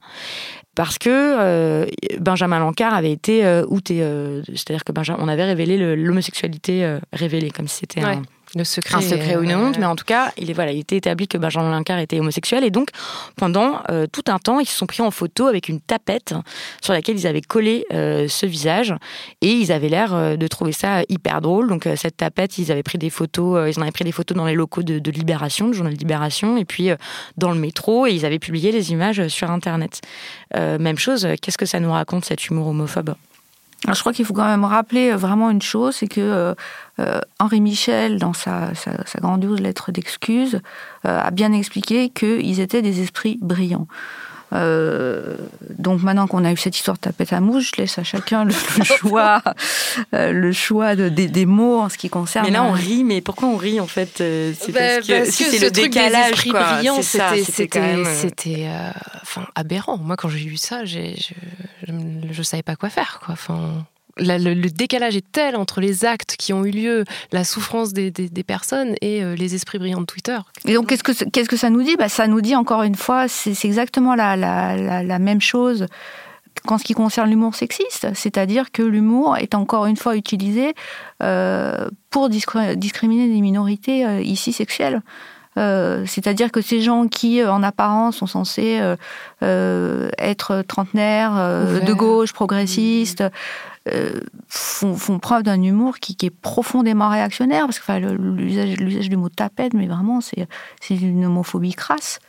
[0.76, 1.86] parce que euh,
[2.20, 7.52] Benjamin Lancard avait été euh, outé, euh, c'est-à-dire que Benjamin, on avait révélé l'homosexualité révélée,
[7.52, 8.24] comme si c'était un,
[8.56, 8.96] Le secret.
[8.96, 10.98] un secret ou une euh, honte, mais en tout cas, il est voilà, il était
[10.98, 12.90] établi que Benjamin Lancard était homosexuel et donc
[13.36, 16.36] pendant euh, tout un temps, ils se sont pris en photo avec une tapette
[16.84, 18.94] sur laquelle ils avaient collé euh, ce visage
[19.42, 21.68] et ils avaient l'air euh, de trouver ça hyper drôle.
[21.68, 24.12] Donc euh, cette tapette, ils avaient pris des photos, euh, ils en avaient pris des
[24.12, 26.96] photos dans les locaux de, de Libération, du journal Libération, et puis euh,
[27.38, 30.02] dans le métro et ils avaient publié les images sur Internet.
[30.56, 33.16] Euh, même chose, qu'est-ce que ça nous raconte cet humour homophobe?
[33.86, 36.54] Alors, je crois qu'il faut quand même rappeler euh, vraiment une chose, c'est que euh,
[37.00, 40.62] euh, Henri Michel, dans sa, sa- grandiose lettre d'excuse,
[41.04, 43.88] a bien expliqué qu'ils étaient des esprits brillants.
[44.54, 45.36] Euh,
[45.80, 48.46] donc maintenant qu'on a eu cette histoire de tapette à mouche, je laisse à chacun
[48.46, 49.42] le, le choix,
[50.14, 52.46] euh, le choix de- des, des mots en ce qui concerne.
[52.46, 55.26] Mais là, on rit, mais pourquoi on rit en fait euh, C'est Bah, parce que,
[55.32, 56.32] si c'est ce le truc décalage,
[58.06, 59.98] c'était euh, euh, enfin aberrant.
[59.98, 61.00] Moi, quand j'ai lu ça, je,
[61.88, 61.94] je
[62.32, 63.20] je savais pas quoi faire.
[63.26, 63.34] Quoi.
[63.34, 63.86] Enfin,
[64.18, 68.12] le, décalage est tel entre les actes qui ont eu lieu, la souffrance des,
[68.46, 70.38] personnes et euh, les esprits brillants de Twitter.
[70.66, 71.96] Et donc, qu'est-ce que, qu'est-ce que ça nous dit?
[71.96, 75.88] Bah, Ça nous dit encore une fois, c'est, exactement la, la, même chose
[76.66, 78.08] qu'en ce qui concerne l'humour sexiste.
[78.14, 80.74] C'est-à-dire que l'humour est encore une fois utilisé
[81.22, 85.02] euh, pour discri- discriminer des minorités euh, ici sexuelles.
[85.58, 88.80] Euh, c'est-à-dire que ces gens qui, euh, en apparence, sont censés
[89.42, 93.24] euh, être trentenaires, de gauche, progressistes,
[94.48, 99.18] font, font preuve d'un humour qui, qui est profondément réactionnaire, parce que enfin, l'usage, du
[99.18, 100.48] mot tapette, mais vraiment, c'est
[100.90, 102.20] une homophobie crasse.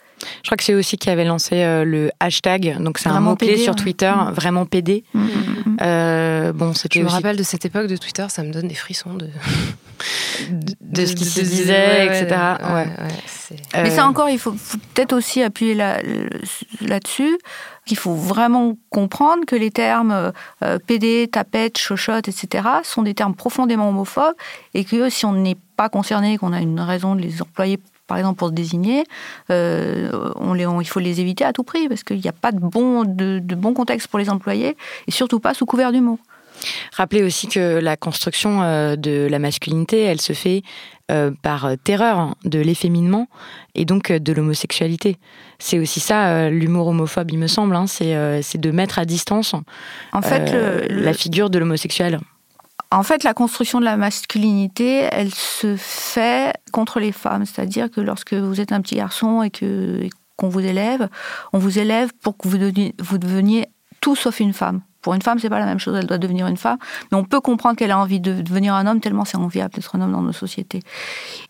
[0.42, 3.30] Je crois que c'est aussi qui avait lancé euh, le hashtag, donc c'est un Vraiment
[3.30, 3.80] mot-clé PD, sur ouais.
[3.80, 4.30] Twitter, Mm.
[4.32, 5.04] vraiment PD.
[5.14, 8.68] Mm, mm, Euh, bon, Je me rappelle de cette époque de Twitter, ça me donne
[8.68, 9.28] des frissons de,
[10.80, 12.36] de ce qui se de- disait, ouais, etc.
[12.60, 12.84] ouais, Ouais.
[12.84, 15.98] ouais, c'est- Mais Euh, ça encore, il faut, faut peut-être aussi appuyer là-
[16.80, 17.38] là-dessus,
[17.86, 20.32] qu'il faut vraiment comprendre que les termes
[20.62, 24.34] euh, PD, tapette, chochotte, etc., sont des termes profondément homophobes
[24.74, 28.18] et que si on n'est pas concerné, qu'on a une raison de les employer, par
[28.18, 29.04] exemple pour se désigner,
[29.50, 32.32] euh, on les, on- il faut les éviter à tout prix parce qu'il n'y a
[32.32, 35.92] pas de bon, de, de bon contexte pour les employer et surtout pas sous couvert
[35.92, 36.18] d'humour.
[36.96, 38.60] Rappelez aussi que la construction
[38.96, 40.62] de la masculinité, elle se fait
[41.42, 43.26] par terreur de l'efféminement
[43.74, 45.16] et donc de l'homosexualité.
[45.58, 47.74] C'est aussi ça l'humour homophobe, il me semble.
[47.74, 47.86] Hein.
[47.88, 49.54] c'est de mettre à distance
[50.12, 50.54] en fait,
[50.90, 52.20] la figure de l'homosexuel.
[52.94, 57.44] En fait, la construction de la masculinité, elle se fait contre les femmes.
[57.44, 61.08] C'est-à-dire que lorsque vous êtes un petit garçon et que qu'on vous élève,
[61.52, 63.68] on vous élève pour que vous deveniez,
[64.00, 64.80] tout sauf une femme.
[65.00, 66.78] Pour une femme, c'est pas la même chose, elle doit devenir une femme,
[67.12, 69.94] mais on peut comprendre qu'elle a envie de devenir un homme tellement c'est enviable d'être
[69.94, 70.80] un homme dans nos sociétés.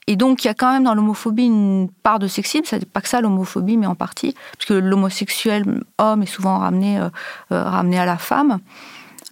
[0.09, 3.01] Et donc il y a quand même dans l'homophobie une part de sexisme, c'est pas
[3.01, 7.09] que ça l'homophobie, mais en partie, parce que l'homosexuel homme est souvent ramené, euh,
[7.53, 8.59] euh, ramené à la femme.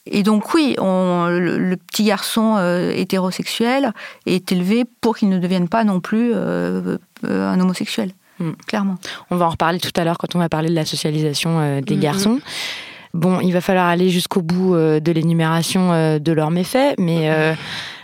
[0.07, 3.93] Et donc oui, le, petit garçon euh, hétérosexuel
[4.27, 8.11] est élevé pour qu'il ne devienne pas non plus euh, euh, un homosexuel,
[8.41, 8.51] hmm.
[8.67, 8.97] clairement.
[9.31, 11.97] On va en reparler tout à l'heure quand on va parler de la socialisation des
[11.97, 12.01] hmm.
[12.01, 12.41] garçons.
[13.15, 17.55] Bon, il va falloir aller jusqu'au bout de l'énumération de leurs méfaits, mais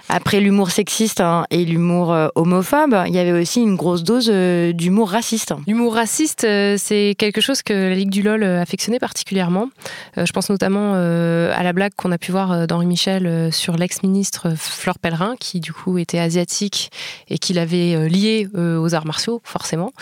[0.08, 4.30] après l'humour sexiste hein, et l'humour euh, homophobe, il y avait aussi une grosse dose
[4.32, 5.52] euh, d'humour raciste.
[5.66, 9.68] L'humour raciste, euh, c'est quelque chose que la Ligue du LOL affectionnait particulièrement.
[10.16, 14.98] je pense notamment à la blague qu'on a pu voir d'Henri Michel sur l'ex-ministre Fleur
[14.98, 16.90] Pellerin, qui du coup était asiatique
[17.28, 19.92] et qui l'avait lié aux arts martiaux, forcément.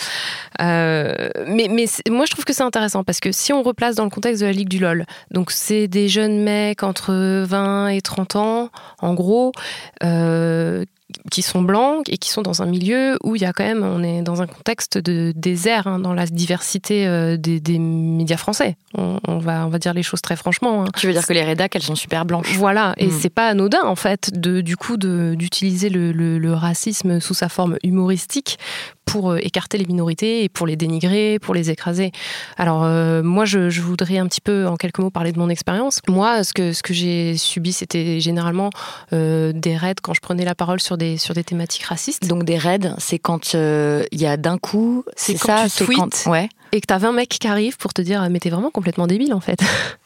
[0.58, 4.10] mais, mais moi, je trouve que c'est intéressant parce que si on replace dans le
[4.10, 8.36] contexte de la Ligue du LOL, donc c'est des jeunes mecs entre 20 et 30
[8.36, 9.52] ans, en gros,
[10.02, 10.84] euh,
[11.30, 13.84] qui sont blancs et qui sont dans un milieu où il y a quand même,
[13.84, 18.76] on est dans un contexte de désert hein, dans la diversité euh, des, médias français.
[18.94, 20.82] On, va, on va dire les choses très franchement.
[20.82, 20.88] Hein.
[20.96, 22.56] Tu veux dire que les rédacs, elles sont super blanches.
[22.56, 23.10] Voilà, et mm.
[23.10, 27.76] c'est pas anodin en fait de, du coup d'utiliser le, le, racisme sous sa forme
[27.82, 28.58] humoristique
[29.06, 32.12] pour euh, écarter les minorités et pour les dénigrer, pour les écraser.
[32.58, 36.00] Alors euh, moi, je, voudrais un petit peu, en quelques mots, parler de mon expérience.
[36.08, 38.70] Moi, ce que, ce que j'ai subi, c'était généralement
[39.12, 42.26] euh, des raids quand je prenais la parole sur des, sur des thématiques racistes.
[42.26, 46.26] Donc des raids, c'est quand il y a d'un coup, c'est ça, c'est quand...
[46.26, 49.06] Ouais et que t'as 20 mecs qui arrivent pour te dire mais t'es vraiment complètement
[49.06, 49.60] débile en fait.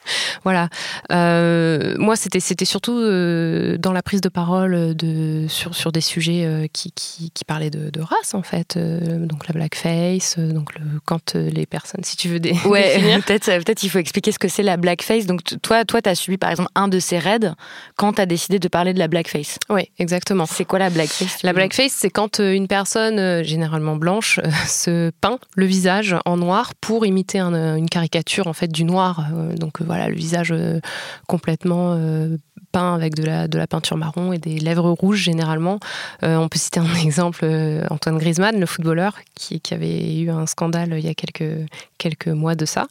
[0.45, 0.69] voilà.
[1.13, 6.01] Euh, moi c'était c'était surtout euh, dans la prise de parole de sur sur des
[6.01, 8.79] sujets euh, qui, qui, qui, parlaient de, de, race en fait.
[8.79, 13.83] donc la blackface, donc le, quand les personnes si tu veux des ouais peut-être peut-être
[13.83, 15.27] il faut expliquer ce que c'est la blackface.
[15.27, 17.55] Donc toi toi t'as suivi par exemple un de ces raids
[17.97, 19.59] quand t'as décidé de parler de la blackface.
[19.69, 20.47] Oui exactement.
[20.47, 25.67] C'est quoi la blackface La blackface c'est quand une personne généralement blanche se peint le
[25.67, 26.50] visage en noir
[26.81, 29.27] pour imiter une caricature en fait du noir.
[29.33, 30.81] Euh, donc euh, voilà, le visage euh,
[31.27, 31.99] complètement
[32.73, 35.81] peint avec de la, de la peinture marron et des lèvres rouges généralement.
[36.23, 37.45] on peut citer un exemple,
[37.91, 41.67] Antoine Griezmann, le footballeur, qui, qui, avait eu un scandale il y a quelques,
[41.99, 42.87] quelques mois de ça.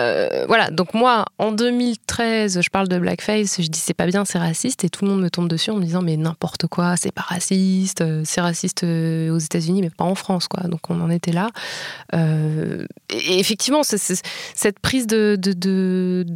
[0.00, 4.24] Euh, voilà, donc moi, en 2013, je parle de blackface, je dis c'est pas bien,
[4.24, 6.96] c'est raciste, et tout le monde me tombe dessus en me disant mais n'importe quoi,
[6.96, 10.68] c'est pas raciste, euh, c'est raciste euh, aux États-Unis, mais pas en France, quoi.
[10.68, 11.48] Donc on en était là.
[12.12, 16.26] et effectivement, cette prise de, de,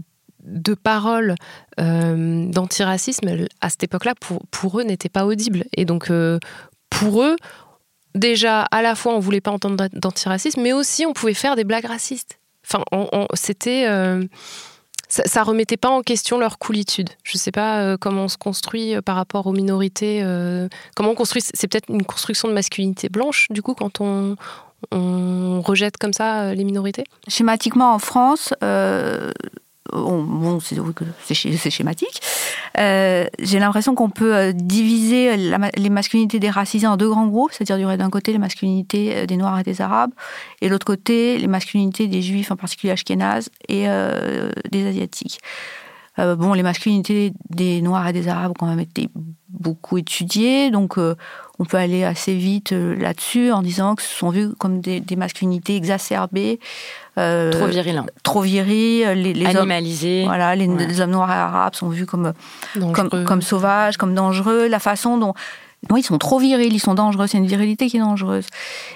[0.44, 1.34] de parole
[1.78, 3.28] d'antiracisme,
[3.60, 5.64] à cette époque-là, pour, pour eux, n'était pas audible.
[5.76, 6.10] Et donc,
[6.90, 7.36] pour eux,
[8.14, 11.64] déjà, à la fois, on voulait pas entendre d'antiracisme, mais aussi, on pouvait faire des
[11.64, 12.38] blagues racistes.
[12.64, 12.84] Enfin,
[13.34, 13.86] c'était.
[13.88, 14.24] Euh,
[15.08, 17.10] ça, ne remettait pas en question leur coolitude.
[17.22, 20.24] Je sais pas euh, comment on se construit euh, par rapport aux minorités.
[20.96, 21.42] comment on construit.
[21.42, 24.36] C'est peut-être une construction de masculinité blanche, du coup, quand on,
[24.90, 27.04] on rejette comme ça les minorités?
[27.28, 28.52] Schématiquement, en France,
[29.94, 32.20] bon, c'est schématique.
[32.78, 37.52] Euh, j'ai l'impression qu'on peut euh, diviser les masculinités des racisés en deux grands groupes,
[37.52, 40.12] c'est-à-dire du d'un côté les masculinités euh, des Noirs et des Arabes,
[40.60, 43.86] et de l'autre côté les masculinités des Juifs, en particulier ashkénazes, et
[44.70, 45.40] des Asiatiques.
[46.18, 49.08] bon, les masculinités des Noirs et des Arabes quand même été
[49.58, 54.50] beaucoup étudiées, donc on peut aller assez vite là-dessus en disant que ce sont vus
[54.58, 56.58] comme des, des masculinités exacerbées,
[57.18, 57.98] euh, trop viril.
[57.98, 58.06] Hein.
[58.22, 59.06] Trop viril.
[59.10, 60.22] Les, les Animalisés.
[60.22, 62.32] Hommes, voilà, les, hommes noirs et arabes sont vus comme,
[62.92, 64.66] comme, comme, sauvages, comme dangereux.
[64.68, 65.34] La façon dont.
[65.96, 67.26] ils sont trop virils, ils sont dangereux.
[67.26, 68.46] C'est une virilité qui est dangereuse.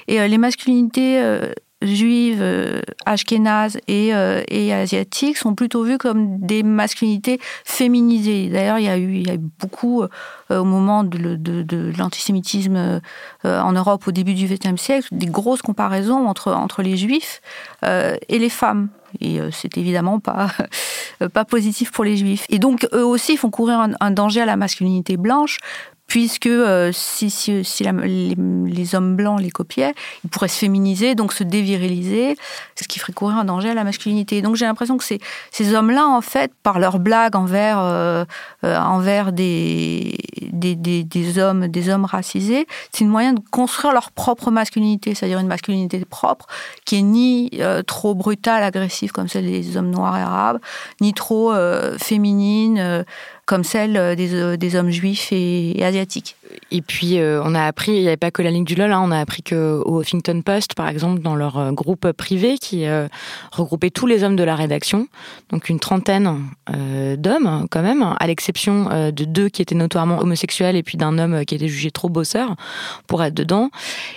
[0.09, 5.99] Et euh, les masculinités euh, juives, euh, ashkénazes et, euh, et, asiatiques sont plutôt vues
[5.99, 8.49] comme des masculinités féminisées.
[8.49, 10.09] D'ailleurs, il y a eu, il y a eu beaucoup, euh,
[10.51, 13.01] au moment de, l'antisémitisme
[13.45, 17.41] en Europe au début du XXe siècle, des grosses comparaisons entre, entre les juifs
[17.83, 18.89] et les femmes.
[19.21, 20.49] Et c'est évidemment pas,
[21.33, 22.47] pas positif pour les juifs.
[22.49, 25.59] Et donc, eux aussi font courir un danger à la masculinité blanche
[26.09, 29.95] puisque euh, si, si, si les, hommes blancs les copiaient,
[30.25, 32.37] ils pourraient se féminiser, donc se déviriliser,
[32.77, 34.41] ce qui ferait courir un danger à la masculinité.
[34.41, 35.21] Donc j'ai l'impression que ces,
[35.53, 38.25] ces hommes-là, en fait, par leurs blagues envers, euh,
[38.65, 40.17] euh, envers des,
[40.51, 45.39] des, des, hommes, des hommes racisés, c'est une moyen de construire leur propre masculinité, c'est-à-dire
[45.39, 46.47] une masculinité propre
[46.87, 47.51] qui est ni
[47.87, 50.59] trop brutale, agressive comme celle des hommes noirs et arabes,
[51.03, 51.53] ni trop
[51.99, 53.05] féminine
[53.49, 56.37] comme celle euh, euh, des, hommes juifs et, asiatiques.
[56.71, 58.93] Et puis, euh, on a appris, il n'y avait pas que la ligne du LOL,
[58.93, 62.85] hein, on a appris qu'au Huffington Post, par exemple, dans leur groupe privé qui
[63.53, 65.09] regroupait tous les hommes de la rédaction,
[65.51, 66.45] donc une trentaine
[67.17, 71.45] d'hommes quand même, à l'exception de deux qui étaient notoirement homosexuels et puis d'un homme
[71.47, 72.57] qui était jugé trop bosseur
[73.07, 73.71] pour être dedans,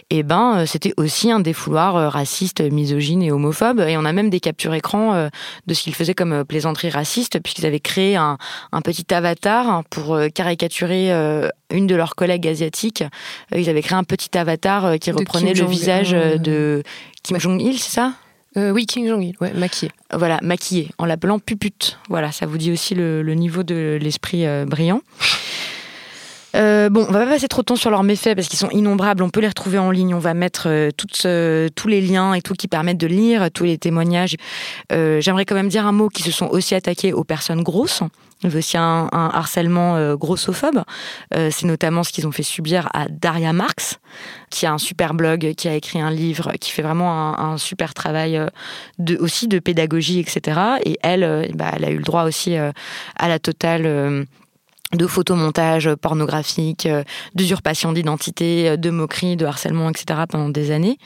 [0.10, 3.80] et ben c'était aussi un défouloir raciste, misogyne et homophobe.
[3.82, 5.30] Et on a même des captures écran
[5.68, 8.38] de ce qu'ils faisaient comme plaisanterie raciste, puisqu'ils avaient créé un,
[8.72, 13.04] un petit avatar pour euh, caricaturer euh, une de leurs collègues asiatiques.
[13.54, 16.84] Euh, ils avaient créé un petit avatar qui reprenait le visage de
[17.24, 18.14] Kim Jong-il, c'est ça?
[18.58, 19.92] Oui, Kim Jong-il, ouais, maquillé.
[20.12, 22.00] Voilà, maquillé, en l'appelant pupute.
[22.10, 25.02] Voilà, ça vous dit aussi le, niveau de l'esprit brillant.
[26.56, 28.70] Euh, bon, on va pas passer trop de temps sur leurs méfaits parce qu'ils sont
[28.70, 29.24] innombrables.
[29.24, 30.14] On peut les retrouver en ligne.
[30.14, 30.90] On va mettre euh,
[31.76, 34.36] tous les liens et tout qui permettent de lire tous les témoignages.
[34.92, 38.04] Euh, j'aimerais quand même dire un mot qui se sont aussi attaqués aux personnes grosses.
[38.44, 40.82] Il y aussi un, harcèlement grossophobe.
[41.32, 44.00] C'est notamment ce qu'ils ont fait subir à Daria Marx,
[44.50, 47.94] qui a un super blog, qui a écrit un livre, qui fait vraiment un, super
[47.94, 48.42] travail
[49.20, 50.60] aussi de pédagogie, etc.
[50.84, 54.26] Et elle, bah, elle a eu le droit aussi à la totale
[54.94, 57.04] de photomontage pornographique, euh,
[57.36, 60.22] d'usurpation d'identité, euh, de moquerie, de harcèlement, etc.
[60.30, 60.98] pendant des années.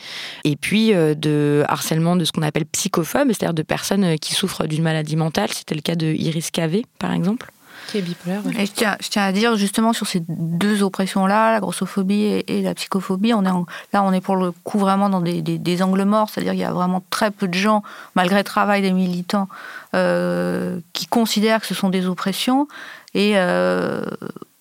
[0.43, 4.65] Et puis euh, de harcèlement de ce qu'on appelle psychophobe, c'est-à-dire de personnes qui souffrent
[4.65, 5.49] d'une maladie mentale.
[5.53, 7.51] C'était le cas de Iris Cavé, par exemple.
[7.87, 8.41] Qui est bipolaire.
[8.57, 12.61] Et je, tiens, je tiens à dire justement sur ces deux oppressions-là, la grossophobie et,
[12.63, 16.03] la psychophobie, on est là on est pour le coup vraiment dans des, des, angles
[16.03, 17.83] morts, c'est-à-dire qu'il y a vraiment très peu de gens,
[18.15, 19.47] malgré le travail des militants,
[19.91, 22.67] qui considèrent que ce sont des oppressions.
[23.15, 24.01] Et euh,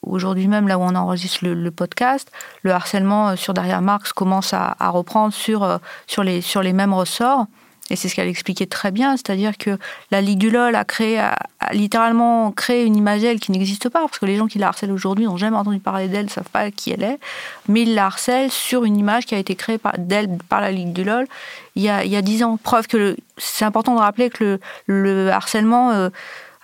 [0.03, 2.31] aujourd'hui même, là où on enregistre le, podcast,
[2.63, 7.47] le harcèlement euh, sur Derrière Marx commence à, reprendre sur, euh, sur, les, mêmes ressorts.
[7.91, 9.77] Et c'est ce qu'elle expliquait très bien, c'est-à-dire que
[10.11, 11.37] la Ligue du LOL a, créé, a,
[11.73, 14.93] littéralement créé une image d'elle qui n'existe pas, parce que les gens qui la harcèlent
[14.93, 17.19] aujourd'hui n'ont jamais entendu parler d'elle, ne savent pas qui elle est,
[17.69, 20.95] mais ils la harcèlent sur une image qui a été créée d'elle par la Ligue
[20.95, 21.27] du LOL
[21.77, 22.57] il y a dix ans.
[22.57, 26.09] Preuve que c'est important de rappeler que le harcèlement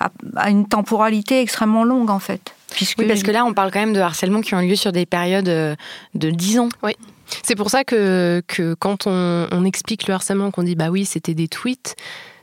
[0.00, 2.54] à, une temporalité extrêmement longue en fait.
[2.72, 2.98] Puisque...
[2.98, 5.04] Oui, parce que là, on parle quand même de harcèlement qui ont lieu sur des
[5.04, 5.74] périodes euh,
[6.14, 6.68] de 10 ans.
[6.82, 6.92] Oui.
[7.42, 11.04] C'est pour ça que, que quand on, on explique le harcèlement, qu'on dit bah oui,
[11.04, 11.96] c'était des tweets,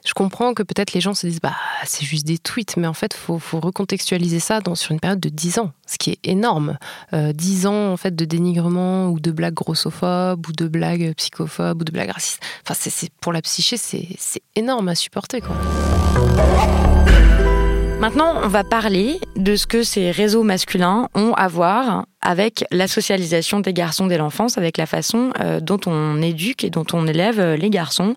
[0.08, 2.94] je comprends que peut-être les gens se disent bah c'est juste des tweets, mais en
[2.94, 6.20] fait faut, faut recontextualiser ça dans, sur une période de 10 ans, ce qui est
[6.24, 6.78] énorme.
[7.14, 11.82] Euh, 10 ans en fait de dénigrement ou de blagues grossophobes ou de blagues psychophobes
[11.82, 12.42] ou de blagues racistes.
[12.64, 15.56] Enfin c'est pour la psyché c'est énorme à supporter quoi.
[18.00, 22.88] Maintenant, on va parler de ce que ces réseaux masculins ont à voir avec la
[22.88, 27.08] socialisation des garçons dès l'enfance, avec la façon euh, dont on éduque et dont on
[27.08, 28.16] élève euh, les garçons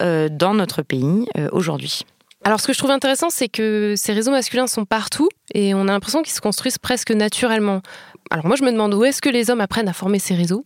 [0.00, 2.02] euh, dans notre pays aujourd'hui.
[2.42, 5.82] Alors, ce que je trouve intéressant, c'est que ces réseaux masculins sont partout et on
[5.82, 7.82] a l'impression qu'ils se construisent presque naturellement.
[8.32, 10.62] Alors moi je me demande où est-ce que les hommes apprennent à former ces réseaux?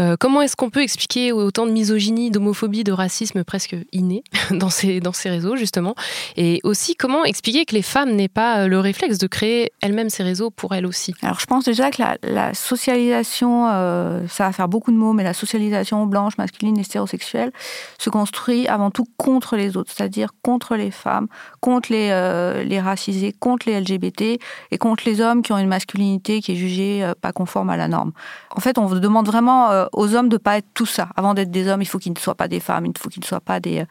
[0.00, 4.68] Euh, Comment est-ce qu'on peut expliquer autant de misogynie, d'homophobie, de racisme presque inné dans
[4.68, 5.94] ces, dans ces réseaux justement?
[6.36, 10.10] Et aussi comment expliquer que les femmes n'aient pas euh, le réflexe de créer elles-mêmes
[10.10, 11.14] ces réseaux pour elles aussi?
[11.22, 15.24] Alors je pense déjà que la, socialisation, euh, ça va faire beaucoup de mots, mais
[15.24, 17.50] la socialisation blanche, masculine, hétérosexuelle
[17.96, 21.28] se construit avant tout contre les autres, c'est-à-dire contre les femmes,
[21.60, 24.38] contre les, les racisés, contre les LGBT
[24.70, 27.88] et contre les hommes qui ont une masculinité qui est jugée pas conforme à la
[27.88, 28.12] norme.
[28.54, 31.08] En fait, on demande vraiment euh, aux hommes de pas être tout ça.
[31.16, 33.22] Avant d'être des hommes, il faut qu'ils ne soient pas des femmes, il faut qu'ils
[33.22, 33.80] ne soient pas des.
[33.80, 33.86] Euh,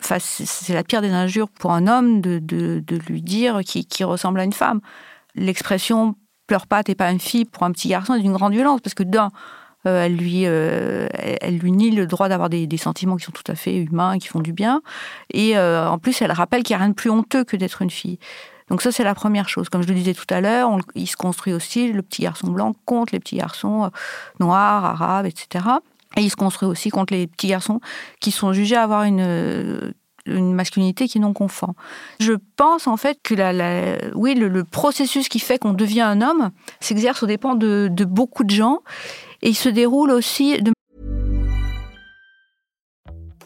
[0.00, 4.40] enfin, c'est la pire des injures pour un homme de, de, lui dire qu'il ressemble
[4.40, 4.80] à une femme.
[5.34, 6.14] L'expression
[6.46, 8.94] pleure pas, t'es pas une fille pour un petit garçon est d'une grande violence parce
[8.94, 9.30] que d'un,
[9.84, 13.76] elle lui, elle lui nie le droit d'avoir des, sentiments qui sont tout à fait
[13.76, 14.82] humains, qui font du bien.
[15.32, 17.90] Et en plus, elle rappelle qu'il n'y a rien de plus honteux que d'être une
[17.90, 18.18] fille.
[18.68, 19.68] Donc ça, c'est la première chose.
[19.68, 22.74] Comme je le disais tout à l'heure, il se construit aussi le petit garçon blanc
[22.84, 23.88] contre les petits garçons euh,
[24.40, 25.64] noirs, arabes, etc.
[26.16, 27.80] Et il se construit aussi contre les petits garçons
[28.20, 29.92] qui sont jugés avoir une euh,
[30.26, 31.74] une masculinité qui est non conforme.
[32.18, 36.50] Je pense en fait que la, oui, le, processus qui fait qu'on devient un homme
[36.80, 38.80] s'exerce au dépend de, de beaucoup de gens
[39.42, 40.72] et il se déroule aussi de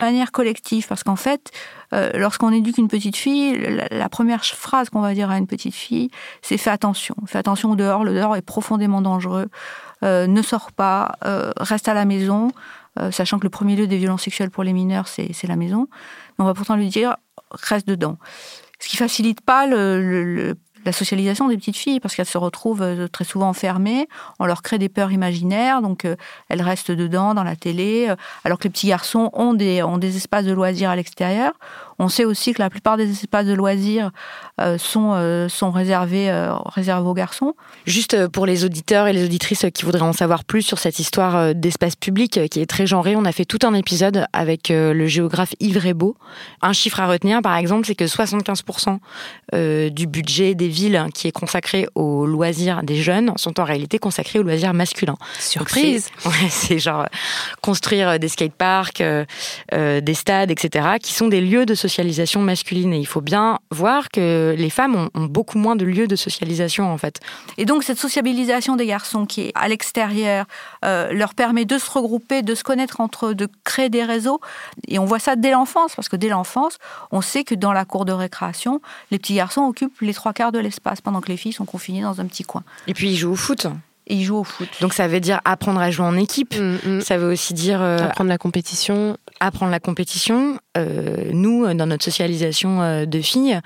[0.00, 1.52] Manière collective, parce qu'en fait,
[1.92, 3.56] euh, lorsqu'on éduque une petite fille,
[3.90, 7.70] la, première phrase qu'on va dire à une petite fille, c'est fais attention, fais attention
[7.70, 9.48] au dehors, le dehors est profondément dangereux,
[10.02, 12.50] euh, ne sors pas, euh, reste à la maison,
[13.10, 15.88] sachant que le premier lieu des violences sexuelles pour les mineurs, c'est la maison.
[16.38, 17.16] Mais on va pourtant lui dire
[17.50, 18.18] reste dedans.
[18.80, 23.08] Ce qui facilite pas le- la socialisation des petites filles parce qu'elles se retrouvent euh,
[23.08, 24.08] très souvent enfermées,
[24.38, 26.16] on leur crée des peurs imaginaires, donc euh,
[26.48, 29.98] elles restent dedans, dans la télé, euh, alors que les petits garçons ont des, ont
[29.98, 31.52] des espaces de loisirs à l'extérieur.
[31.98, 34.10] On sait aussi que la plupart des espaces de loisirs
[34.60, 37.54] euh, sont, euh, sont réservés, euh, réservés aux garçons.
[37.86, 41.54] Juste pour les auditeurs et les auditrices qui voudraient en savoir plus sur cette histoire
[41.54, 45.54] d'espace public qui est très genrée, on a fait tout un épisode avec le géographe
[45.60, 46.16] Yves Rebaud.
[46.62, 48.98] Un chiffre à retenir, par exemple, c'est que 75%
[49.54, 53.98] euh, du budget des villes qui est consacré aux loisirs des jeunes sont en réalité
[53.98, 55.16] consacrés aux loisirs masculins.
[55.38, 56.28] Surprise c'est-
[56.72, 57.06] Ouais, genre
[57.60, 59.02] construire des skateparks,
[59.72, 62.92] des stades, etc., qui sont des lieux de socialisation masculine.
[62.94, 66.16] Et il faut bien voir que les femmes ont, ont beaucoup moins de lieux de
[66.16, 67.20] socialisation, en fait.
[67.58, 70.46] Et donc cette sociabilisation des garçons qui est à l'extérieur
[70.84, 74.40] euh, leur permet de se regrouper, de se connaître entre eux, de créer des réseaux.
[74.88, 76.78] Et on voit ça dès l'enfance, parce que dès l'enfance,
[77.10, 78.80] on sait que dans la cour de récréation,
[79.10, 82.02] les petits garçons occupent les trois quarts de l'espace, pendant que les filles sont confinées
[82.02, 82.62] dans un petit coin.
[82.86, 83.66] Et puis ils jouent au foot.
[84.08, 84.68] Et ils jouent au foot.
[84.80, 86.54] Donc ça veut dire apprendre à jouer en équipe.
[86.58, 87.00] Mm, mm.
[87.02, 89.16] Ça veut aussi dire euh, Apprendre la compétition.
[89.40, 90.58] apprendre la compétition.
[90.76, 93.60] Euh, nous, euh, dans notre socialisation euh, de filles,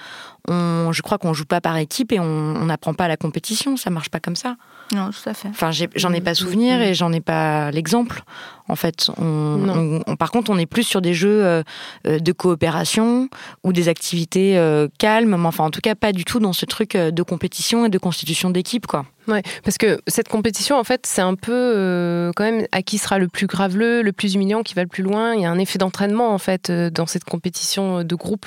[0.48, 3.76] on, je crois qu'on joue pas par équipe et on n'apprend pas la compétition.
[3.78, 4.56] Ça marche pas comme ça.
[4.94, 5.48] Non, tout à fait.
[5.48, 8.22] Enfin, j'en ai pas souvenir et j'en ai pas l'exemple.
[8.68, 9.74] En fait, on, Non.
[10.06, 11.62] on- on- par contre, on est plus sur des jeux
[12.04, 13.28] de coopération
[13.64, 16.66] ou des activités euh, calmes, mais enfin, en tout cas, pas du tout dans ce
[16.66, 19.04] truc de compétition et de constitution d'équipe, quoi.
[19.28, 22.96] Ouais, parce que cette compétition, en fait, c'est un peu euh, quand même à qui
[22.98, 25.34] sera le plus graveleux, le plus humiliant, qui va le plus loin.
[25.34, 28.46] Il y a un effet d'entraînement, en fait, euh, dans cette compétition de groupe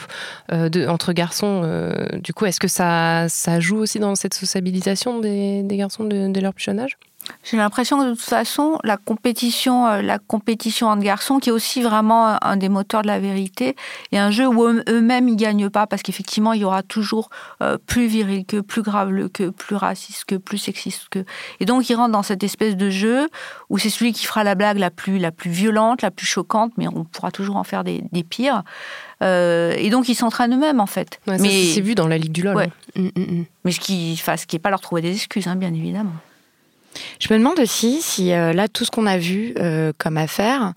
[0.53, 1.63] euh, de, entre garçons.
[1.65, 6.05] euh, du coup, est-ce que ça, ça joue aussi dans cette sociabilisation des, des garçons
[6.05, 6.97] de, de leur plus jeune âge?
[7.43, 11.51] J'ai l'impression que de toute façon, la compétition, euh, la compétition entre garçons, qui est
[11.51, 13.75] aussi vraiment un des moteurs de la vérité,
[14.11, 17.29] est un jeu où eux- eux-mêmes ils gagnent pas parce qu'effectivement il y aura toujours
[17.61, 21.23] euh, plus viril que, plus grave que, plus raciste que, plus sexiste que.
[21.59, 23.29] Et donc ils rentrent dans cette espèce de jeu
[23.69, 26.71] où c'est celui qui fera la blague la plus la plus violente, la plus choquante,
[26.77, 28.63] mais on pourra toujours en faire des, des pires.
[29.21, 31.19] Euh, et donc ils s'entraînent eux-mêmes en fait.
[31.27, 32.55] Ouais, mais c'est vu dans la Ligue du LOL.
[32.55, 32.69] Ouais.
[32.95, 33.01] hein.
[33.01, 33.45] Mm, mm, mm.
[33.65, 36.13] mais ce qui, enfin, ce qui est pas leur trouver des excuses, hein, bien évidemment.
[37.19, 40.73] Je me demande aussi si euh, là, tout ce qu'on a vu euh, comme affaire,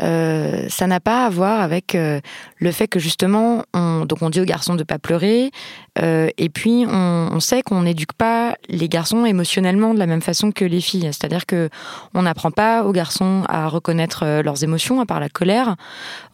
[0.00, 2.20] euh, ça n'a pas à voir avec euh,
[2.58, 5.50] le fait que justement, on, donc on dit aux garçons de pas pleurer,
[6.02, 10.22] euh, et puis on, on sait qu'on n'éduque pas les garçons émotionnellement de la même
[10.22, 11.08] façon que les filles.
[11.12, 11.68] C'est-à-dire que
[12.14, 15.76] on n'apprend pas aux garçons à reconnaître euh, leurs émotions, à part la colère.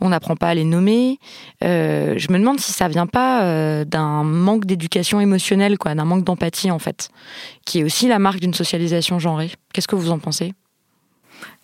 [0.01, 1.19] On n'apprend pas à les nommer.
[1.63, 6.25] Euh, je me demande si ça vient pas d'un manque d'éducation émotionnelle, quoi, d'un manque
[6.25, 7.11] d'empathie en fait,
[7.65, 9.51] qui est aussi la marque d'une socialisation genrée.
[9.73, 10.53] Qu'est-ce que vous en pensez?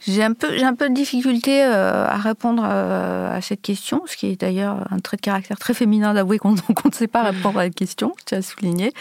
[0.06, 4.02] J'ai un peu, j'ai un peu de difficulté euh, à répondre euh, à cette question,
[4.06, 7.22] ce qui est d'ailleurs un trait de caractère très féminin d'avouer qu'on ne sait pas
[7.22, 8.92] répondre à la question, je tiens à souligner.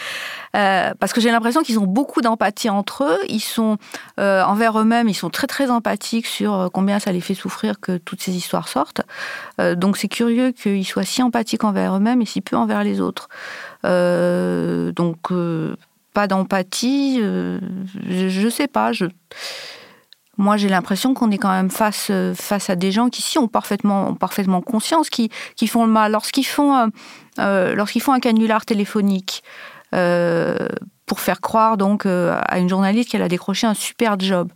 [0.56, 3.76] Euh, parce que j'ai l'impression qu'ils ont beaucoup d'empathie entre eux, ils sont
[4.18, 8.22] envers eux-mêmes, ils sont très très empathiques sur combien ça les fait souffrir que toutes
[8.22, 9.02] ces histoires sortent.
[9.58, 13.28] Donc c'est curieux qu'ils soient si empathiques envers eux-mêmes et si peu envers les autres.
[13.84, 15.30] Donc
[16.14, 17.58] pas d'empathie, je,
[18.28, 18.92] je sais pas,
[20.38, 23.38] moi, j'ai l'impression qu'on est quand même face, euh, face à des gens qui, si,
[23.38, 26.12] ont parfaitement, ont parfaitement conscience, qui, qui font le mal.
[26.12, 26.86] Lorsqu'ils font, euh,
[27.38, 29.42] euh, lorsqu'ils font un canular téléphonique,
[31.06, 34.52] pour faire croire donc à une journaliste qu'elle a décroché un super job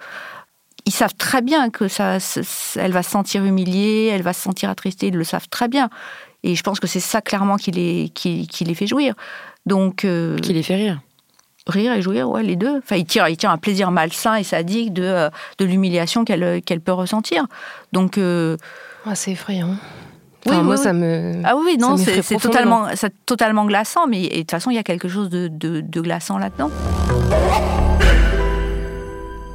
[0.85, 2.19] ils savent très bien que ça,
[2.77, 5.89] elle va se sentir humiliée, elle va se sentir attristée, ils le savent très bien.
[6.43, 9.15] Et je pense que c'est ça clairement qui les, qui, les fait jouir.
[9.65, 10.07] Donc,
[10.43, 11.01] qui les fait rire.
[11.67, 12.79] Rire et jouir, ouais, les deux.
[12.79, 16.81] Enfin, ils tirent, ils un plaisir malsain et sadique de, euh, de l'humiliation qu'elle qu'elle
[16.81, 17.47] peut ressentir.
[17.93, 18.57] Donc, euh,
[19.07, 19.77] ah, c'est effrayant.
[20.47, 21.43] oui, moi, ça me.
[21.45, 22.87] Ah oui, non, c'est totalement,
[23.27, 26.39] totalement glaçant, mais de toute façon, il y a quelque chose de, de, de glaçant
[26.39, 26.71] là-dedans.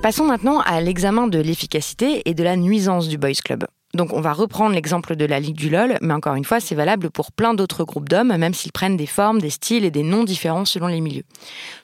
[0.01, 3.66] Passons maintenant à l'examen de l'efficacité et de la nuisance du Boys Club.
[3.96, 6.76] Donc on va reprendre l'exemple de la Ligue du LOL, mais encore une fois, c'est
[6.76, 10.04] valable pour plein d'autres groupes d'hommes, même s'ils prennent des formes, des styles et des
[10.04, 11.24] noms différents selon les milieux.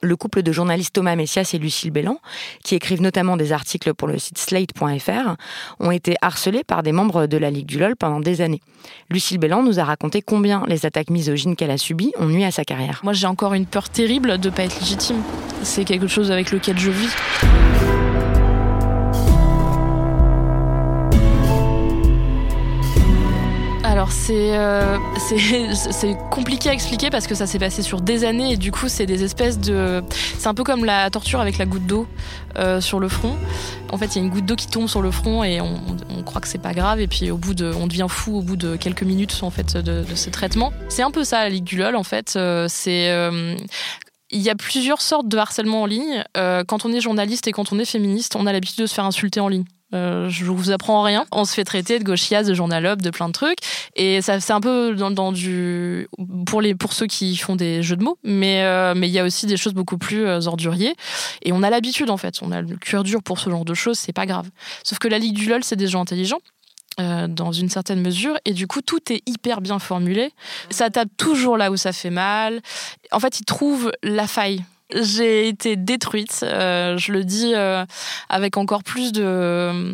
[0.02, 2.20] Le couple de journalistes Thomas Messias et Lucille Bélan,
[2.64, 5.36] qui écrivent notamment des articles pour le site slate.fr,
[5.80, 8.62] ont été harcelés par des membres de la Ligue du LOL pendant des années.
[9.10, 12.52] Lucille Bélan nous a raconté combien les attaques misogynes qu'elle a subies ont nuit à
[12.52, 13.00] sa carrière.
[13.04, 15.22] Moi j'ai encore une peur terrible de ne pas être légitime.
[15.64, 17.16] C'est quelque chose avec lequel je vis.
[24.02, 28.54] Alors euh, c'est c'est compliqué à expliquer parce que ça s'est passé sur des années
[28.54, 30.02] et du coup c'est des espèces de
[30.40, 32.08] c'est un peu comme la torture avec la goutte d'eau
[32.58, 33.36] euh, sur le front.
[33.92, 36.24] En fait il y a une goutte d'eau qui tombe sur le front et on,
[36.26, 38.56] croit que c'est pas grave et puis au bout de on devient fou au bout
[38.56, 40.74] de quelques minutes en fait de, de ce traitement.
[40.90, 42.34] C'est un peu ça la ligue du lol en fait.
[42.38, 43.12] Euh, c'est
[44.32, 46.24] il y a plusieurs sortes de harcèlement en ligne.
[46.34, 49.06] quand on est journaliste et quand on est féministe, on a l'habitude de se faire
[49.06, 49.66] insulter en ligne.
[49.94, 51.26] Euh, je vous apprends rien.
[51.32, 53.60] On se fait traiter de gauchias, de journalope, de plein de trucs.
[53.96, 56.08] Et ça, c'est un peu dans, du
[56.46, 59.20] pour les pour ceux qui font des jeux de mots, mais euh, mais il y
[59.20, 60.96] a aussi des choses beaucoup plus euh, orduriers.
[61.44, 62.40] Et on a l'habitude en fait.
[62.42, 63.98] On a le cuir dur pour ce genre de choses.
[63.98, 64.50] C'est pas grave.
[64.84, 66.40] Sauf que la ligue du lol, c'est des gens intelligents.
[66.98, 70.34] dans une certaine mesure et du coup tout est hyper bien formulé
[70.70, 72.62] ça tape toujours là où ça fait mal
[73.12, 74.62] en fait ils trouvent la faille
[74.96, 76.42] j'ai été détruite.
[76.44, 77.86] Euh, je le dis euh,
[78.30, 79.94] avec encore plus de euh,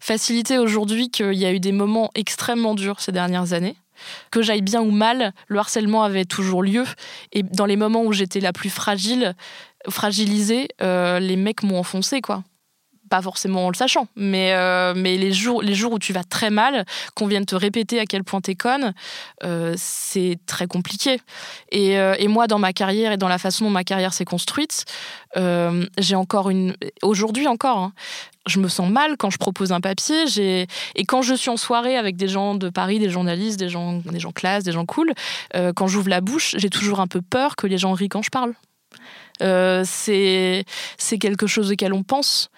[0.00, 3.76] facilité aujourd'hui qu'il y a eu des moments extrêmement durs ces dernières années.
[4.30, 6.84] Que j'aille bien ou mal, le harcèlement avait toujours lieu.
[7.32, 9.34] Et dans les moments où j'étais la plus fragile,
[9.88, 12.44] fragilisée, les mecs m'ont enfoncé, quoi
[13.08, 16.24] pas forcément en le sachant, mais, euh, mais les, jours, les jours où tu vas
[16.24, 16.84] très mal,
[17.14, 18.94] qu'on vienne te répéter à quel point t'es conne,
[19.44, 21.20] euh, c'est très compliqué.
[21.72, 24.24] Et, euh, et, moi, dans ma carrière et dans la façon dont ma carrière s'est
[24.24, 24.84] construite,
[25.98, 26.74] j'ai encore une.
[27.02, 27.92] Aujourd'hui encore, hein,
[28.46, 30.24] je me sens mal quand je propose un papier.
[30.96, 34.00] Et quand je suis en soirée avec des gens de Paris, des journalistes, des gens,
[34.04, 35.12] des gens classe, des gens cool,
[35.76, 38.30] quand j'ouvre la bouche, j'ai toujours un peu peur que les gens rient quand je
[38.30, 38.54] parle.
[39.84, 40.64] c'est
[41.20, 42.50] quelque chose auquel on pense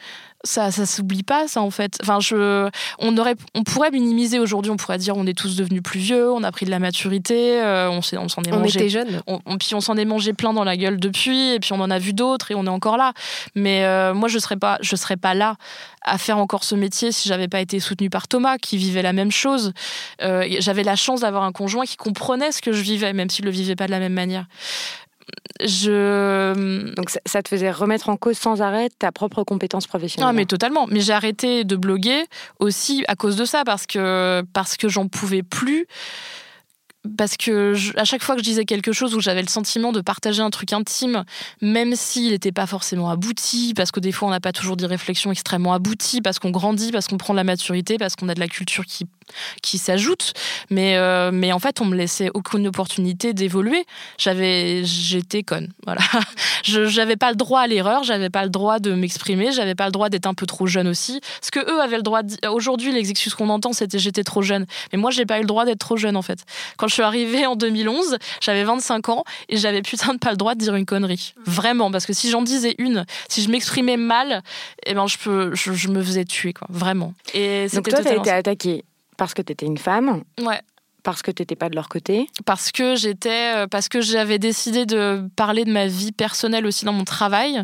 [0.45, 1.99] ça ça s'oublie pas ça en fait.
[2.03, 2.69] Enfin je
[2.99, 4.39] on aurait on pourrait minimiser.
[4.39, 6.79] Aujourd'hui on pourrait dire on est tous devenus plus vieux on a pris de la
[6.79, 9.23] maturité euh, on s'est on s'en est on était jeunes.
[9.27, 11.91] on, puis on s'en est mangé plein dans la gueule depuis et puis on en
[11.91, 13.13] a vu d'autres et on est encore là.
[13.55, 15.57] Mais euh, moi je serais pas je serais pas là
[16.03, 19.13] à faire encore ce métier si j'avais pas été soutenue par Thomas qui vivait la
[19.13, 19.73] même chose.
[20.23, 23.45] Euh, j'avais la chance d'avoir un conjoint qui comprenait ce que je vivais même s'il
[23.45, 24.47] le vivait pas de la même manière
[25.65, 26.95] je...
[26.95, 30.29] Donc ça, te faisait remettre en cause sans arrêt ta propre compétence professionnelle.
[30.29, 30.87] Non, mais totalement.
[30.89, 32.25] Mais j'ai arrêté de bloguer
[32.59, 35.87] aussi à cause de ça, parce que, parce que j'en pouvais plus
[37.17, 40.01] parce que à chaque fois que je disais quelque chose où j'avais le sentiment de
[40.01, 41.25] partager un truc intime,
[41.63, 44.87] même s'il n'était pas forcément abouti, parce que des fois on n'a pas toujours des
[44.87, 48.35] réflexions extrêmement abouties, parce qu'on grandit, parce qu'on prend de la maturité, parce qu'on a
[48.35, 49.07] de la culture qui,
[49.63, 50.33] qui s'ajoute,
[50.71, 53.85] mais, euh, mais en fait on me laissait aucune opportunité d'évoluer.
[54.19, 56.03] J'avais, j'étais conne, voilà.
[56.65, 59.87] Je n'avais pas le droit à l'erreur, j'avais pas le droit de m'exprimer, j'avais pas
[59.87, 61.21] le droit d'être un peu trop jeune aussi.
[61.41, 62.21] Ce que eux avaient le droit.
[62.49, 65.47] Aujourd'hui, les excuses qu'on entend, c'était j'étais trop jeune, mais moi j'ai pas eu le
[65.47, 66.41] droit d'être trop jeune en fait.
[66.77, 70.37] Quand je suis arrivée en 2011, j'avais 25 ans et j'avais putain de pas le
[70.37, 71.35] droit de dire une connerie.
[71.47, 74.43] Vraiment, parce que si j'en disais une, si je m'exprimais mal,
[74.87, 76.67] eh ben je, peux, je, me faisais tuer, quoi.
[76.71, 77.15] Vraiment.
[77.35, 78.85] Et Donc toi, t'as été attaquée
[79.21, 80.25] parce que t'étais une femme.
[80.41, 80.63] Ouais
[81.03, 84.39] parce que tu n'étais pas de leur côté Parce que j'étais, euh, parce que j'avais
[84.39, 87.63] décidé de parler de ma vie personnelle aussi dans mon travail,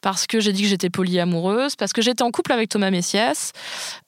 [0.00, 3.52] parce que j'ai dit que j'étais polyamoureuse, parce que j'étais en couple avec Thomas Messias,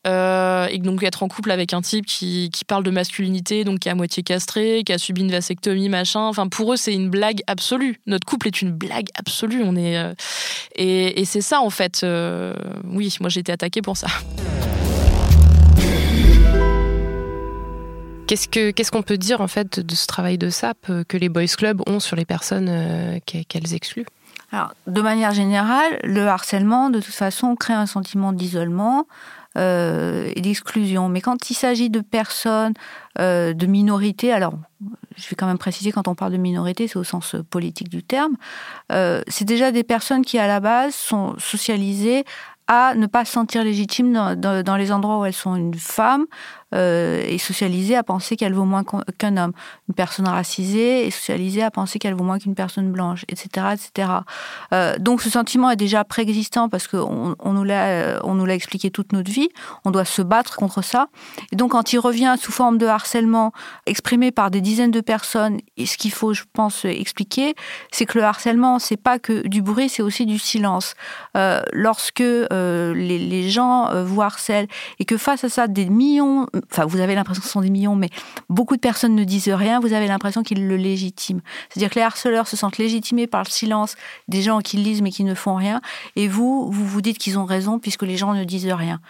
[0.07, 3.80] euh, et donc être en couple avec un type qui, qui, parle de masculinité, donc
[3.80, 6.20] qui est à moitié castré, qui a subi une vasectomie, machin.
[6.20, 8.01] Enfin, pour eux, c'est une blague absolue.
[8.07, 9.62] Notre couple est une blague absolue.
[9.64, 10.12] On est euh,
[10.74, 12.05] et, et c'est ça en fait.
[12.84, 14.09] oui, moi j'ai été attaquée pour ça.
[18.27, 21.47] Qu'est-ce qu'on peut dire en fait de ce travail de SAP euh, que les boys
[21.47, 24.07] clubs ont sur les personnes euh, qu'elles excluent?
[24.51, 29.07] Alors, de manière générale, le harcèlement, de toute façon, crée un sentiment d'isolement,
[29.59, 31.09] et d'exclusion.
[31.09, 32.74] Mais quand il s'agit de personnes
[33.18, 34.53] de minorité, alors
[35.16, 38.03] je vais quand même préciser, quand on parle de minorité, c'est au sens politique du
[38.03, 38.37] terme,
[38.91, 42.27] c'est déjà des personnes qui, à la base, sont socialisées
[42.68, 46.27] à ne pas se sentir légitimes dans les endroits où elles sont une femme,
[46.75, 48.83] euh, est socialisée à penser qu'elle vaut moins
[49.19, 49.53] qu'un homme.
[49.89, 53.69] Une personne racisée est socialisée à penser qu'elle vaut moins qu'une personne blanche, etc.
[53.75, 54.11] etc.
[54.75, 59.12] Euh, donc ce sentiment est déjà préexistant parce qu'on l'a on nous l'a expliqué toute
[59.12, 59.49] notre vie.
[59.85, 61.07] On doit se battre contre ça.
[61.53, 63.53] Et donc quand il revient sous forme de harcèlement
[63.87, 67.55] exprimé par des dizaines de personnes, et ce qu'il faut, je pense, expliquer,
[67.93, 70.95] c'est que le harcèlement, c'est pas que du bruit, c'est aussi du silence.
[71.37, 74.67] Euh, lorsque les, gens vous harcèlent
[74.99, 77.71] et que face à ça, des millions enfin, vous avez l'impression que ce sont des
[77.71, 78.11] millions, mais
[78.49, 81.41] beaucoup de personnes ne disent rien, vous avez l'impression qu'ils le légitiment.
[81.69, 83.97] C'est-à-dire que les harceleurs se sentent légitimés par le silence
[84.29, 85.81] des gens qui lisent mais qui ne font rien,
[86.17, 89.01] et vous, vous vous dites qu'ils ont raison puisque les gens ne disent rien.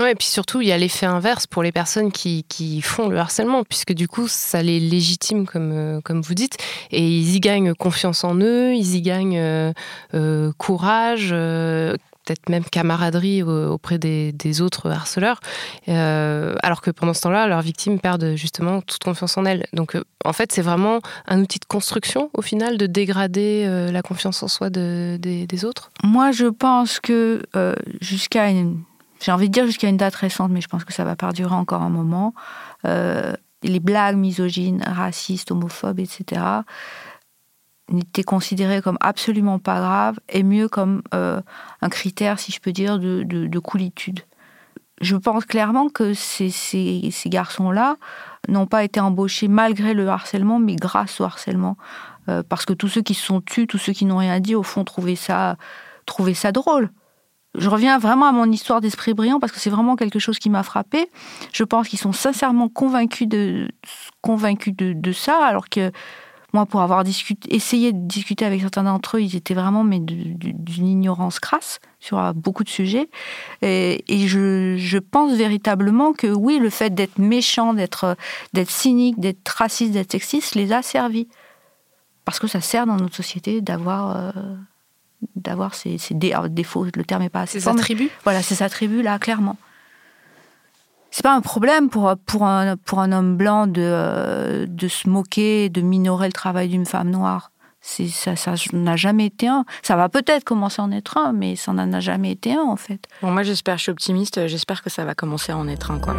[0.00, 3.08] Oui, et puis surtout, il y a l'effet inverse pour les personnes qui, qui, font
[3.08, 6.56] le harcèlement, puisque du coup, ça les légitime, comme, euh, comme vous dites,
[6.90, 9.72] et ils y gagnent confiance en eux, ils y gagnent euh,
[10.14, 11.32] euh, courage,
[12.24, 15.40] peut-être même camaraderie auprès des, autres harceleurs,
[15.88, 19.66] euh, alors que pendant ce temps-là, leurs victimes perdent justement toute confiance en elles.
[19.72, 23.90] Donc euh, en fait, c'est vraiment un outil de construction au final de dégrader euh,
[23.90, 27.42] la confiance en soi des, autres Moi, je pense que
[28.00, 28.82] jusqu'à une...
[29.20, 31.54] J'ai envie de dire jusqu'à une date récente, mais je pense que ça va perdurer
[31.54, 32.34] encore un moment.
[32.84, 36.42] les blagues misogynes, racistes, homophobes, etc.,
[37.90, 41.40] n'était considéré comme absolument pas grave et mieux comme euh,
[41.82, 44.20] un critère, si je peux dire, de, de, coolitude.
[45.00, 47.96] Je pense clairement que ces, ces, garçons-là
[48.48, 51.76] n'ont pas été embauchés malgré le harcèlement, mais grâce au harcèlement.
[52.28, 54.54] Euh, parce que tous ceux qui se sont tus, tous ceux qui n'ont rien dit,
[54.54, 55.56] au fond, trouvaient ça,
[56.06, 56.90] trouvaient ça drôle.
[57.56, 60.50] Je reviens vraiment à mon histoire d'esprit brillant parce que c'est vraiment quelque chose qui
[60.50, 61.08] m'a frappé.
[61.52, 63.68] Je pense qu'ils sont sincèrement convaincus de,
[64.22, 65.92] convaincus de, de ça, alors que
[66.54, 69.98] moi, pour avoir discuté, essayé de discuter avec certains d'entre eux, ils étaient vraiment mais
[70.00, 73.10] d'une ignorance crasse sur euh, beaucoup de sujets.
[73.62, 78.16] Et, je, pense véritablement que oui, le fait d'être méchant, d'être
[78.52, 81.28] d'être cynique, d'être raciste, d'être sexiste, les a servis.
[82.24, 84.30] Parce que ça sert dans notre société d'avoir euh,
[85.34, 86.86] d'avoir ces, défauts.
[86.94, 87.58] Le terme n'est pas assez.
[87.58, 88.10] Ces attributs.
[88.22, 89.56] Voilà, ces attributs là, clairement
[91.14, 95.68] c'est pas un problème pour, pour, un, pour un homme blanc de, de se moquer,
[95.68, 97.52] de minorer le travail d'une femme noire.
[97.80, 99.64] Ça, ça n'a jamais été un.
[99.82, 102.62] Ça va peut-être commencer à en être un, mais ça n'en a jamais été un,
[102.62, 103.06] en fait.
[103.22, 106.00] Bon, moi, j'espère, je suis optimiste, j'espère que ça va commencer à en être un,
[106.00, 106.16] quoi.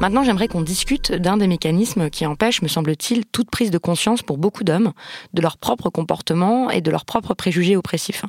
[0.00, 4.22] Maintenant, j'aimerais qu'on discute d'un des mécanismes qui empêche, me semble-t-il, toute prise de conscience
[4.22, 4.92] pour beaucoup d'hommes
[5.34, 8.24] de leur propre comportement et de leurs propres préjugés oppressifs.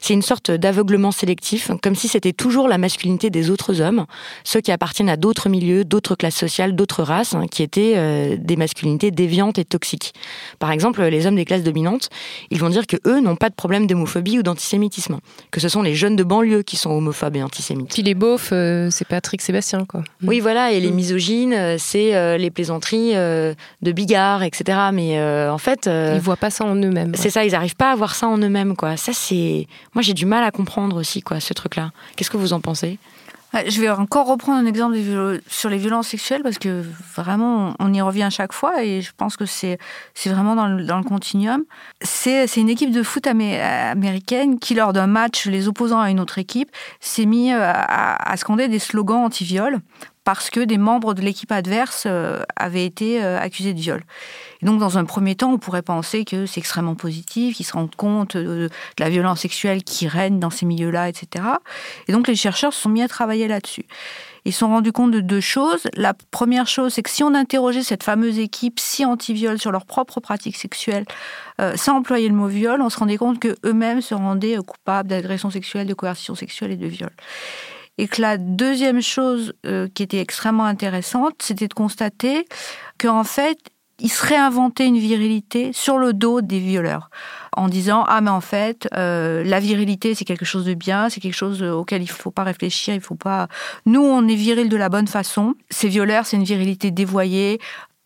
[0.00, 4.06] C'est une sorte d'aveuglement sélectif, comme si c'était toujours la masculinité des autres hommes,
[4.44, 8.36] ceux qui appartiennent à d'autres milieux, d'autres classes sociales, d'autres races, hein, qui étaient euh,
[8.38, 10.14] des masculinités déviantes et toxiques.
[10.58, 12.08] Par exemple, les hommes des classes dominantes,
[12.50, 15.18] ils vont dire que eux n'ont pas de problème d'homophobie ou d'antisémitisme,
[15.50, 17.92] que ce sont les jeunes de banlieue qui sont homophobes et antisémites.
[17.92, 20.02] Puis les beaufs, euh, c'est Patrick Sébastien, quoi.
[20.22, 21.09] Oui, voilà, et les mm.
[21.12, 24.78] Euh, c'est euh, les plaisanteries euh, de Bigard, etc.
[24.92, 27.12] Mais en fait, ils voient pas ça en eux-mêmes.
[27.14, 28.96] C'est ça, ils n'arrivent pas à voir ça en eux-mêmes, quoi.
[28.96, 31.90] Ça, c'est, moi, j'ai du mal à comprendre aussi, quoi, ce truc-là.
[32.16, 32.98] Qu'est-ce que vous en pensez?
[33.52, 34.96] Je vais encore reprendre un exemple
[35.48, 36.84] sur les violences sexuelles parce que
[37.16, 39.78] vraiment, on y revient à chaque fois et je pense que c'est
[40.26, 41.64] vraiment dans le, dans le continuum.
[42.00, 46.38] C'est une équipe de foot américaine qui, lors d'un match, les opposants à une autre
[46.38, 49.80] équipe, s'est mis à, à, scander des slogans anti-viol
[50.24, 54.02] parce que des membres de l'équipe adverse euh, avaient été euh, accusés de viol.
[54.60, 57.72] Et donc, dans un premier temps, on pourrait penser que c'est extrêmement positif, qu'ils se
[57.72, 58.68] rendent compte de,
[58.98, 61.44] la violence sexuelle qui règne dans ces milieux-là, etc.
[62.06, 63.86] Et donc, les chercheurs se sont mis à travailler là-dessus.
[64.44, 65.86] Ils se sont rendus compte de deux choses.
[65.94, 69.86] La première chose, c'est que si on interrogeait cette fameuse équipe si anti-viol sur leurs
[69.86, 71.04] propres pratiques sexuelles,
[71.60, 75.50] euh, sans employer le mot viol, on se rendait compte qu'eux-mêmes se rendaient coupables d'agression
[75.50, 77.10] sexuelle, de coercition sexuelle et de viol.
[78.00, 82.46] Et que la deuxième chose euh, qui était extrêmement intéressante, c'était de constater
[82.98, 83.58] qu'en fait,
[83.98, 87.10] ils se réinventaient une virilité sur le dos des violeurs,
[87.54, 91.20] en disant ah mais en fait euh, la virilité c'est quelque chose de bien, c'est
[91.20, 93.48] quelque chose auquel il faut pas réfléchir, il faut pas.
[93.84, 95.54] Nous on est viril de la bonne façon.
[95.68, 97.60] Ces violeurs c'est une virilité dévoyée,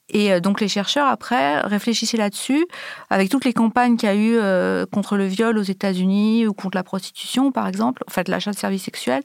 [0.09, 2.67] et euh, donc les chercheurs, après, réfléchissaient là-dessus,
[3.11, 6.53] avec toutes les campagnes qu'il y a eu euh, contre le viol aux États-Unis ou
[6.53, 9.23] contre la prostitution, par exemple, en fait l'achat de services sexuels,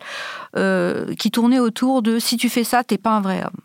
[0.55, 3.61] euh, qui tournaient autour de si tu fais ça, t'es pas un vrai homme.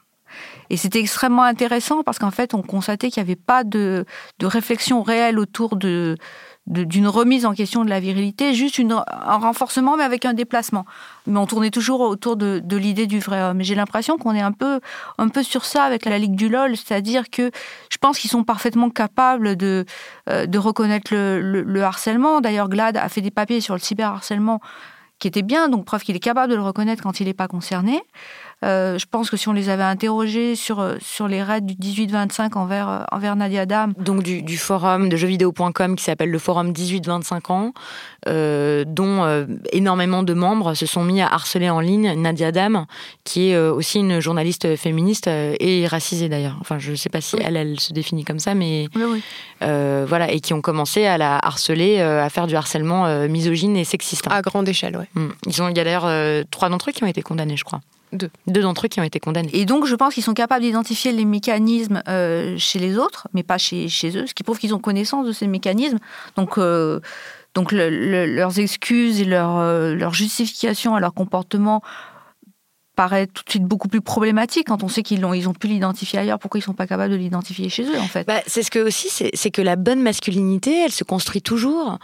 [0.70, 4.04] Et c'était extrêmement intéressant parce qu'en fait, on constatait qu'il n'y avait pas de,
[4.38, 6.16] de, réflexion réelle autour de,
[6.66, 10.86] d'une remise en question de la virilité, juste un renforcement, mais avec un déplacement.
[11.26, 13.62] Mais on tournait toujours autour de, l'idée du vrai homme.
[13.62, 14.80] J'ai l'impression qu'on est un peu,
[15.18, 17.50] un peu sur ça avec la Ligue du LOL, c'est-à-dire que
[17.90, 19.84] je pense qu'ils sont parfaitement capables de,
[20.30, 22.40] euh, de reconnaître le, le harcèlement.
[22.40, 24.60] D'ailleurs, Glad a fait des papiers sur le cyberharcèlement
[25.18, 27.48] qui étaient bien, donc preuve qu'il est capable de le reconnaître quand il n'est pas
[27.48, 28.02] concerné.
[28.64, 31.74] Euh, je pense que si on les avait interrogés sur, euh, sur les raids du
[31.74, 33.92] 18-25 envers, euh, envers Nadia Dam.
[33.98, 37.72] Donc du, forum de jeuxvideo.com qui s'appelle le forum 18-25 ans,
[38.86, 42.86] dont énormément de membres se sont mis à harceler en ligne Nadia Dam,
[43.24, 46.56] qui est aussi une journaliste féministe et racisée d'ailleurs.
[46.60, 48.88] Enfin, je ne sais pas si elle, elle se définit comme ça, mais
[49.60, 54.26] voilà, et qui ont commencé à la harceler, à faire du harcèlement misogyne et sexiste.
[54.30, 55.22] À grande échelle, oui.
[55.22, 55.32] Mm.
[55.46, 57.80] Ils ont, il y a d'ailleurs trois d'entre eux qui ont été condamnés, je crois.
[58.14, 58.30] Deux.
[58.46, 59.50] D'entre eux qui ont été condamnés.
[59.52, 63.42] Et donc, je pense qu'ils sont capables d'identifier les mécanismes euh, chez les autres, mais
[63.42, 65.98] pas chez, chez eux, ce qui prouve qu'ils ont connaissance de ces mécanismes.
[66.36, 67.00] Donc, euh,
[67.54, 71.82] donc leurs excuses et leur, euh, leur justification à leur comportement
[72.94, 75.66] paraît tout de suite beaucoup plus problématique quand on sait qu'ils l'ont, ils ont pu
[75.66, 76.38] l'identifier ailleurs.
[76.38, 78.26] Pourquoi ils sont pas capables de l'identifier chez eux en fait?
[78.26, 81.98] Bah, C'est ce que aussi, c'est que la bonne masculinité, elle se construit toujours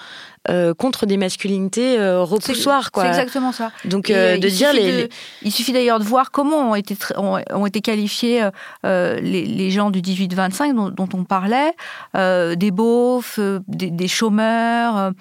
[0.49, 2.91] euh, contre des masculinités euh, repoussoires.
[2.95, 3.73] C'est exactement ça.
[3.85, 5.09] Donc euh, de dire les,
[5.43, 8.49] il suffit d'ailleurs de voir comment ont été ont, été qualifiés
[8.85, 11.73] les, les, gens du 18-25 dont, dont, on parlait,
[12.15, 13.39] des beaufs,
[13.69, 15.13] des, des chômeurs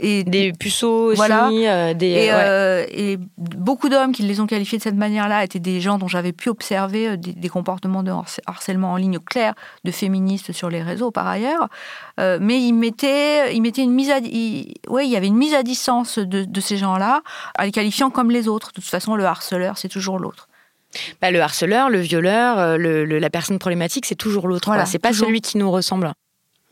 [0.00, 1.22] et des puceaux aussi,
[1.66, 5.80] euh, des, euh, et, beaucoup d'hommes qui les ont qualifiés de cette manière-là étaient des
[5.80, 8.12] gens dont j'avais pu observer euh, des, comportements de
[8.46, 11.68] harcèlement en ligne clair de féministes sur les réseaux par ailleurs.
[12.18, 14.18] mais ils mettaient, ils mettaient une mise à,
[14.88, 17.22] ouais, il y avait une mise à distance de, ces gens-là,
[17.58, 18.68] en les qualifiant comme les autres.
[18.68, 20.48] De toute façon, le harceleur, c'est toujours l'autre.
[21.20, 24.68] Bah, le harceleur, le violeur, le, la personne problématique, c'est toujours l'autre.
[24.68, 26.12] Voilà, c'est pas celui qui nous ressemble.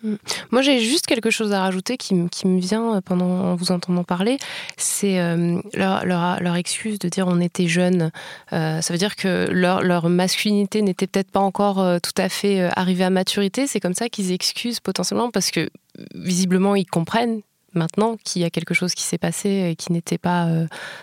[0.05, 0.17] Mm.
[0.51, 4.39] Moi, j'ai juste quelque chose à rajouter qui, me vient pendant en vous entendant parler.
[4.77, 8.13] C'est euh, leur, excuse de dire on était jeunes.
[8.53, 12.71] Euh, ça veut dire que leur, masculinité n'était peut-être pas encore euh, tout à fait
[12.77, 13.67] arrivée à maturité.
[13.67, 15.71] C'est comme ça qu'ils excusent potentiellement parce que
[16.15, 17.41] visiblement ils comprennent
[17.75, 20.49] maintenant qu'il y a quelque chose qui s'est passé et qui n'était pas,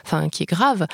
[0.03, 0.87] enfin, qui est grave.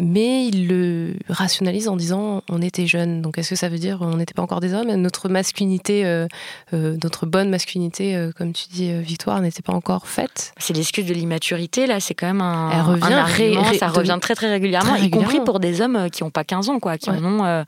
[0.00, 3.20] Mais il le rationalise en disant on était jeunes.
[3.20, 4.90] Donc est-ce que ça veut dire on n'était pas encore des hommes?
[4.94, 6.26] Notre masculinité, euh,
[6.72, 10.52] euh, notre bonne masculinité, euh, comme tu dis, Victoire, n'était pas encore faite.
[10.56, 14.50] C'est l'excuse de l'immaturité, là, c'est quand même un, Elle revient, ça revient très très
[14.50, 17.64] régulièrement, y compris pour des hommes qui n'ont pas 15 ans, quoi, qui en ont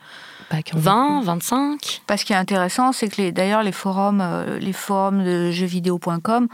[0.75, 2.03] 20, 25.
[2.07, 4.25] Parce qui est intéressant, c'est que d'ailleurs les forums,
[4.61, 6.49] les forums de jeuxvideo.com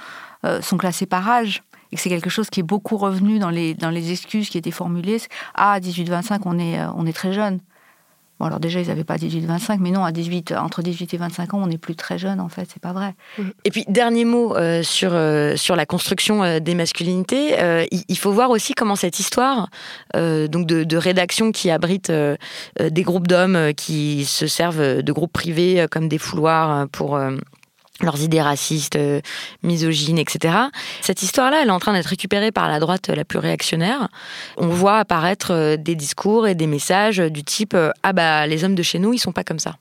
[0.61, 1.63] sont classés par âge
[1.93, 4.71] et c'est quelque chose qui est beaucoup revenu dans les, dans les excuses qui étaient
[4.71, 5.19] formulées.
[5.55, 7.61] Ah, à 18-25, on est, euh, on est très jeune.
[8.39, 11.55] Bon, alors déjà, ils n'avaient pas 18-25, mais non, à 18, entre 18 et 25
[11.55, 13.17] ans, on n'est plus très jeune, en fait, c'est pas vrai.
[13.37, 13.43] Mmh.
[13.65, 17.57] Et puis, dernier mot euh, sur, euh, sur la construction des masculinités.
[17.91, 19.71] il, faut voir aussi comment cette histoire
[20.15, 22.13] donc de, de, rédaction qui abrite
[22.79, 27.19] des groupes d'hommes qui se servent de groupes privés comme des fouloirs pour
[28.01, 29.21] leurs idées racistes, euh,
[29.63, 30.55] misogynes, etc.
[31.01, 34.09] Cette histoire-là, elle est en train d'être récupérée par la droite la plus réactionnaire.
[34.57, 38.65] On voit apparaître euh, des discours et des messages du type euh, ah bah les
[38.65, 39.77] hommes de chez nous ils sont pas comme ça.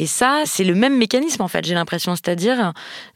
[0.00, 2.14] Et ça, c'est le même mécanisme en fait, j'ai l'impression.
[2.14, 2.72] C'est-à-dire,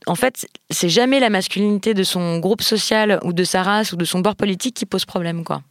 [0.06, 3.96] en fait, c'est jamais la masculinité de son groupe social ou de sa race ou
[3.96, 5.62] de son bord politique qui pose problème, quoi.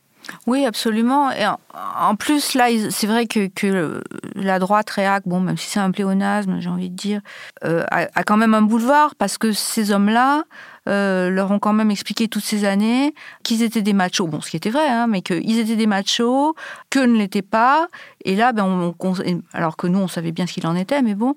[0.47, 1.31] Oui, absolument.
[1.31, 4.01] Et en plus, là, c'est vrai que,
[4.35, 7.21] la droite réac, bon, même si c'est un pléonasme, j'ai envie de dire,
[7.63, 10.43] euh, a, quand même un boulevard parce que ces hommes-là
[10.89, 13.13] euh, leur ont quand même expliqué toutes ces années
[13.43, 14.27] qu'ils étaient des machos.
[14.27, 16.55] Bon, ce qui était vrai, hein, mais qu'ils étaient des machos,
[16.89, 17.87] que ne l'étaient pas.
[18.25, 19.13] Et là, ben, on,
[19.53, 21.35] alors que nous, on savait bien ce qu'il en était, mais bon,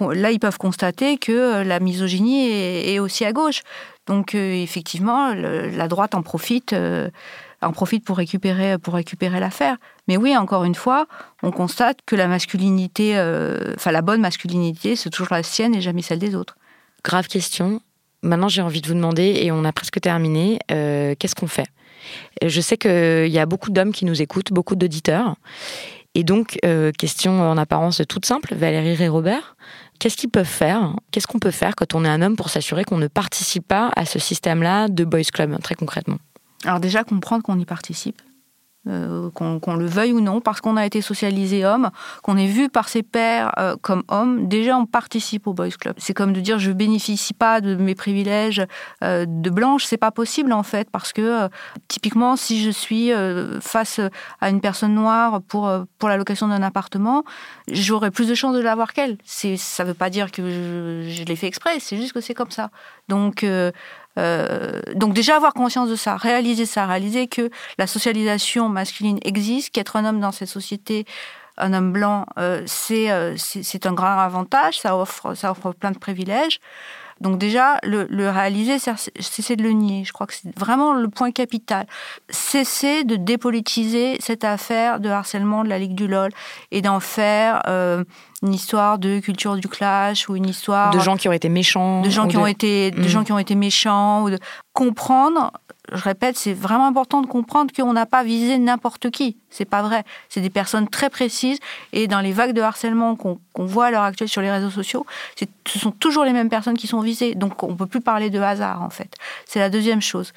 [0.00, 3.62] là, ils peuvent constater que la misogynie est, aussi à gauche.
[4.08, 6.74] Donc, euh, effectivement, la droite en profite
[7.62, 9.76] en profite pour récupérer, pour récupérer l'affaire.
[10.08, 11.06] Mais oui, encore une fois,
[11.42, 15.80] on constate que la masculinité, euh, enfin la bonne masculinité, c'est toujours la sienne et
[15.80, 16.56] jamais celle des autres.
[17.04, 17.80] Grave question.
[18.22, 21.66] Maintenant, j'ai envie de vous demander, et on a presque terminé, euh, qu'est-ce qu'on fait?
[22.44, 25.36] Je sais qu'il y a beaucoup d'hommes qui nous écoutent, beaucoup d'auditeurs.
[26.14, 29.56] Et donc, euh, question en apparence toute simple, Valérie et Robert,
[29.98, 30.94] qu'est-ce qu'ils peuvent faire?
[31.10, 33.90] Qu'est-ce qu'on peut faire quand on est un homme pour s'assurer qu'on ne participe pas
[33.96, 36.18] à ce système-là de boys club, très concrètement?
[36.64, 38.20] Alors déjà comprendre qu'on y participe.
[38.88, 41.90] euh, qu'on le veuille ou non, parce qu'on a été socialisé homme,
[42.22, 45.94] qu'on est vu par ses pairs euh, comme homme, déjà on participe au Boys Club.
[45.98, 48.62] C'est comme de dire je bénéficie pas de mes privilèges
[49.04, 51.48] euh, de blanche, c'est pas possible en fait, parce que
[51.86, 53.12] typiquement si je suis
[53.60, 54.00] face
[54.40, 57.24] à une personne noire pour, pour la location d'un appartement,
[57.70, 59.18] j'aurai plus de chances de l'avoir qu'elle.
[59.24, 62.50] Ça veut pas dire que je, je l'ai fait exprès, c'est juste que c'est comme
[62.50, 62.70] ça.
[63.08, 63.46] Donc
[64.18, 69.70] euh, donc déjà avoir conscience de ça, réaliser ça, réaliser que la socialisation masculine existe,
[69.70, 71.06] qu'être un homme dans cette société,
[71.58, 75.98] un homme blanc, euh, euh, c'est un grand avantage, ça offre, ça offre plein de
[75.98, 76.60] privilèges.
[77.22, 80.04] Donc déjà, le, le réaliser, cesser de le nier.
[80.04, 81.86] Je crois que c'est vraiment le point capital.
[82.28, 86.30] Cesser de dépolitiser cette affaire de harcèlement de la Ligue du LOL
[86.72, 88.02] et d'en faire euh,
[88.42, 92.02] une histoire de culture du clash ou une histoire de gens qui ont été méchants,
[92.02, 93.24] de gens qui ont été, de gens mm.
[93.24, 94.38] qui ont été méchants ou de
[94.72, 95.52] comprendre
[95.94, 99.36] je répète, c'est vraiment important de comprendre qu'on n'a pas visé n'importe qui.
[99.50, 100.04] C'est pas vrai.
[100.28, 101.58] C'est des personnes très précises
[101.92, 105.06] et dans les vagues de harcèlement qu'on voit à l'heure actuelle sur les réseaux sociaux,
[105.66, 107.34] ce sont toujours les mêmes personnes qui sont visées.
[107.34, 109.14] Donc on peut plus parler de hasard en fait.
[109.46, 110.32] C'est la deuxième chose.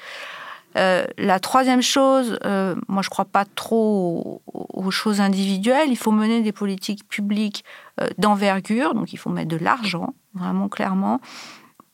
[0.76, 5.88] Euh, la troisième chose, euh, moi je crois pas trop aux, choses individuelles.
[5.88, 7.64] Il faut mener des politiques publiques
[8.00, 11.20] euh, d'envergure, donc il faut mettre de l'argent, vraiment clairement,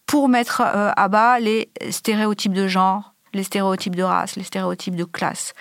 [0.06, 5.04] pour mettre à bas les stéréotypes de genre, les stéréotypes de race, les stéréotypes de
[5.04, 5.54] classe.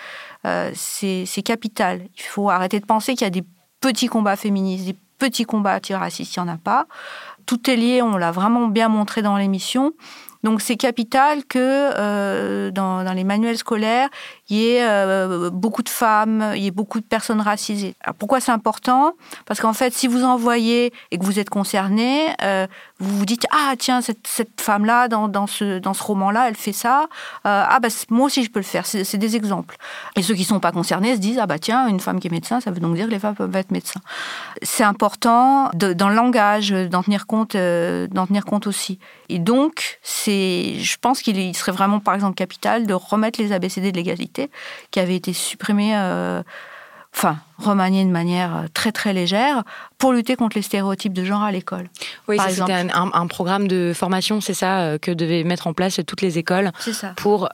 [0.46, 2.02] Euh, c'est capital.
[2.16, 3.44] Il faut arrêter de penser qu'il y a des
[3.80, 6.86] petits combats féministes, des petits combats antiracistes, il n'y en a pas.
[7.46, 9.92] Tout est lié, on l'a vraiment bien montré dans l'émission.
[10.42, 14.08] Donc c'est capital que euh, dans, les manuels scolaires,
[14.52, 17.94] il y ait euh, beaucoup de femmes, il y ait beaucoup de personnes racisées.
[18.18, 19.14] pourquoi c'est important?
[19.46, 22.66] Parce qu'en fait, si vous envoyez et que vous êtes concerné, euh,
[22.98, 26.30] vous vous dites ah tiens cette, cette femme là dans, dans, ce dans ce roman
[26.30, 27.06] là elle fait ça.
[27.44, 28.84] Ah bah moi aussi je peux le faire.
[28.86, 29.76] C'est des exemples.
[30.16, 32.30] Et ceux qui sont pas concernés se disent ah bah tiens une femme qui est
[32.30, 34.00] médecin ça veut donc dire que les femmes peuvent être médecins.
[34.62, 38.98] C'est important dans le langage d'en tenir compte d'en tenir compte aussi.
[39.30, 43.92] Et donc c'est je pense qu'il serait vraiment, par exemple, capital de remettre les ABCD
[43.92, 44.41] de l'égalité,
[44.90, 46.42] qui avaient été supprimés, euh,
[47.14, 49.62] enfin, remaniés de manière euh, très très légère,
[49.98, 51.88] pour lutter contre les stéréotypes de genre à l'école.
[52.26, 56.22] Oui, c'était un, programme de formation, c'est ça, euh, que devaient mettre en place toutes
[56.22, 56.72] les écoles
[57.16, 57.48] pour,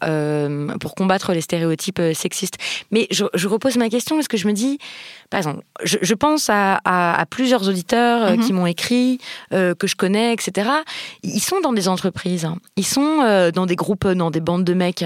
[0.80, 2.56] pour combattre les stéréotypes sexistes.
[2.90, 4.78] Mais je, repose ma question parce que je me dis,
[5.30, 8.58] par exemple, je, pense à, plusieurs auditeurs qui mhm.
[8.58, 9.18] m'ont écrit,
[9.50, 10.70] que je connais, etc.
[11.22, 12.56] Ils sont dans des entreprises, hein.
[12.76, 15.04] ils sont dans des groupes, dans des bandes de mecs,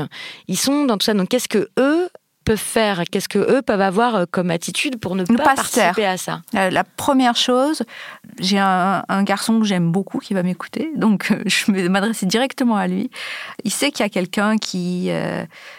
[0.48, 1.14] ils sont dans tout ça.
[1.14, 2.08] Donc qu'est-ce que eux
[2.44, 6.16] peuvent faire Qu'est-ce que eux peuvent avoir euh, comme attitude pour ne, pas, participer à
[6.16, 6.42] ça?
[6.54, 7.82] Euh, La première chose,
[8.38, 12.76] j'ai un, garçon que j'aime beaucoup qui va m'écouter, donc euh, je vais m'adresser directement
[12.76, 13.10] à lui.
[13.64, 15.10] Il sait qu'il y a quelqu'un qui,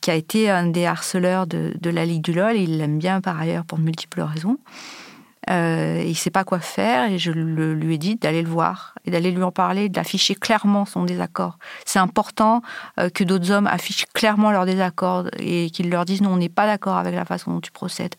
[0.02, 3.22] qui a été un des harceleurs de, de la Ligue du LOL, il l'aime bien
[3.22, 4.58] par ailleurs pour de multiples raisons.
[5.50, 8.96] Euh, il ne sait pas quoi faire et je lui ai dit d'aller le voir
[9.06, 11.58] et d'aller lui en parler, d'afficher clairement son désaccord.
[11.86, 12.62] C'est important
[13.00, 16.50] euh, que d'autres hommes affichent clairement leur désaccord et qu'ils leur disent non, on n'est
[16.50, 18.16] pas d'accord avec la façon dont tu procèdes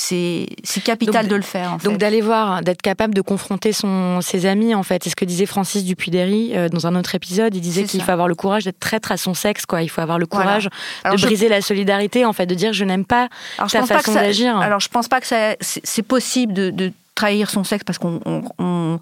[0.00, 1.72] c'est capital de le faire.
[1.72, 5.02] En donc d'aller voir, d'être capable de confronter son, ses amis, en fait.
[5.02, 7.54] C'est ce que disait Francis Dupuydery euh, dans un autre épisode.
[7.56, 9.82] Il disait qu'il faut avoir le courage d'être traître à son sexe, quoi.
[9.82, 10.68] Il faut avoir le courage
[11.04, 13.28] de briser la solidarité, en fait, de dire je n'aime pas
[13.58, 14.56] alors, ta façon d'agir.
[14.56, 19.00] Alors je pense pas que c'est possible de, trahir son sexe parce qu'on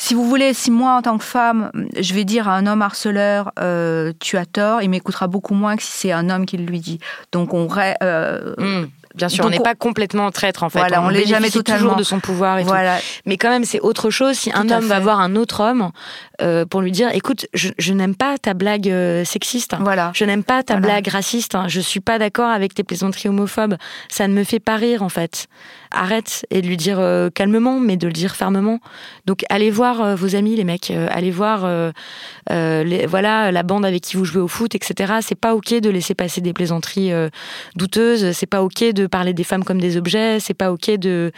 [0.00, 2.82] si vous voulez, si moi, en tant que femme, je vais dire à un homme
[2.82, 6.56] harceleur, euh, tu as tort, il m'écoutera beaucoup moins que si c'est un homme qui
[6.56, 7.00] le lui dit.
[7.32, 7.66] Donc, on,
[8.04, 8.86] euh, hmm.
[9.18, 10.80] Bien sûr, on n'est pas complètement traître en fait.
[10.96, 12.98] on, on l'est jamais totalement toujours de son pouvoir et voilà.
[13.26, 15.90] Mais quand même, c'est autre chose si un homme va voir un autre homme
[16.40, 19.74] euh, pour lui dire écoute, je, n'aime pas ta blague euh, sexiste.
[19.80, 20.12] Voilà.
[20.14, 21.56] Je n'aime pas ta blague raciste.
[21.66, 23.76] Je suis pas d'accord avec tes plaisanteries homophobes.
[24.08, 25.48] Ça ne me fait pas rire en fait.
[25.90, 28.80] Arrête et de lui dire euh, calmement, mais de le dire fermement.
[29.26, 30.90] Donc allez voir vos amis les mecs.
[30.90, 31.68] allez voir
[32.50, 35.14] les, voilà la bande avec qui vous jouez au foot, etc.
[35.22, 37.12] C'est pas ok de laisser passer des plaisanteries
[37.76, 38.32] douteuses.
[38.32, 41.32] C'est pas ok de parler des femmes comme des objets, c'est pas ok de,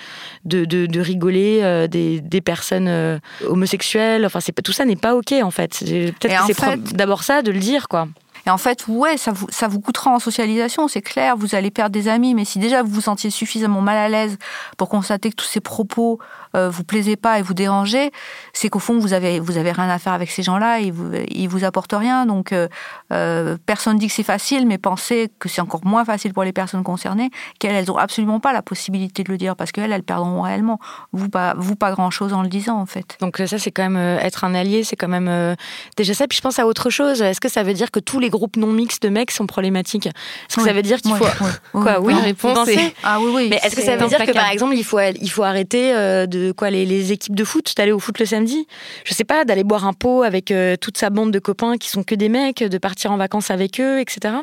[0.45, 4.25] de, de, rigoler euh, des, des, personnes euh, homosexuelles.
[4.27, 5.79] Enfin, c'est tout ça n'est pas ok en fait.
[5.81, 8.09] Peut-être que c'est d'abord ça de le dire quoi.
[8.47, 11.70] Et en fait, ouais, ça vous, ça vous coûtera en socialisation, c'est clair, vous allez
[11.70, 14.38] perdre des amis, mais si déjà vous vous sentiez suffisamment mal à l'aise
[14.76, 16.18] pour constater que tous ces propos
[16.57, 18.11] euh, vous plaisez pas et vous dérangez,
[18.53, 21.11] c'est qu'au fond vous avez vous avez rien à faire avec ces gens-là et vous
[21.29, 22.27] ils vous apportent rien.
[22.27, 22.67] Donc euh,
[23.13, 26.53] euh, personne dit que c'est facile, mais pensez que c'est encore moins facile pour les
[26.53, 30.03] personnes concernées qu'elles elles ont absolument pas la possibilité de le dire parce qu'elles elles
[30.03, 30.81] perdront réellement.
[31.13, 33.17] Vous pas vous pas grand chose en le disant en fait.
[33.21, 35.57] Donc ça c'est quand même être un allié, c'est quand même
[35.97, 36.27] déjà ça.
[36.27, 37.23] Puis je pense à autre chose.
[37.23, 40.07] Est-ce que ça veut dire que tous les groupes non mixtes de mecs sont problématiques?
[40.07, 41.27] Est-ce que ça veut dire qu'il faut
[41.73, 42.01] quoi?
[42.01, 42.69] Oui, réponse.
[43.05, 43.47] Ah oui oui.
[43.51, 45.93] Mais est-ce que ça veut dire que par exemple il faut il faut arrêter
[46.27, 48.66] de quoi les, équipes de foot d'aller au foot le samedi
[49.05, 52.03] Je sais pas, d'aller boire un pot avec toute sa bande de copains qui sont
[52.03, 54.34] que des mecs, de partir en vacances avec eux, etc.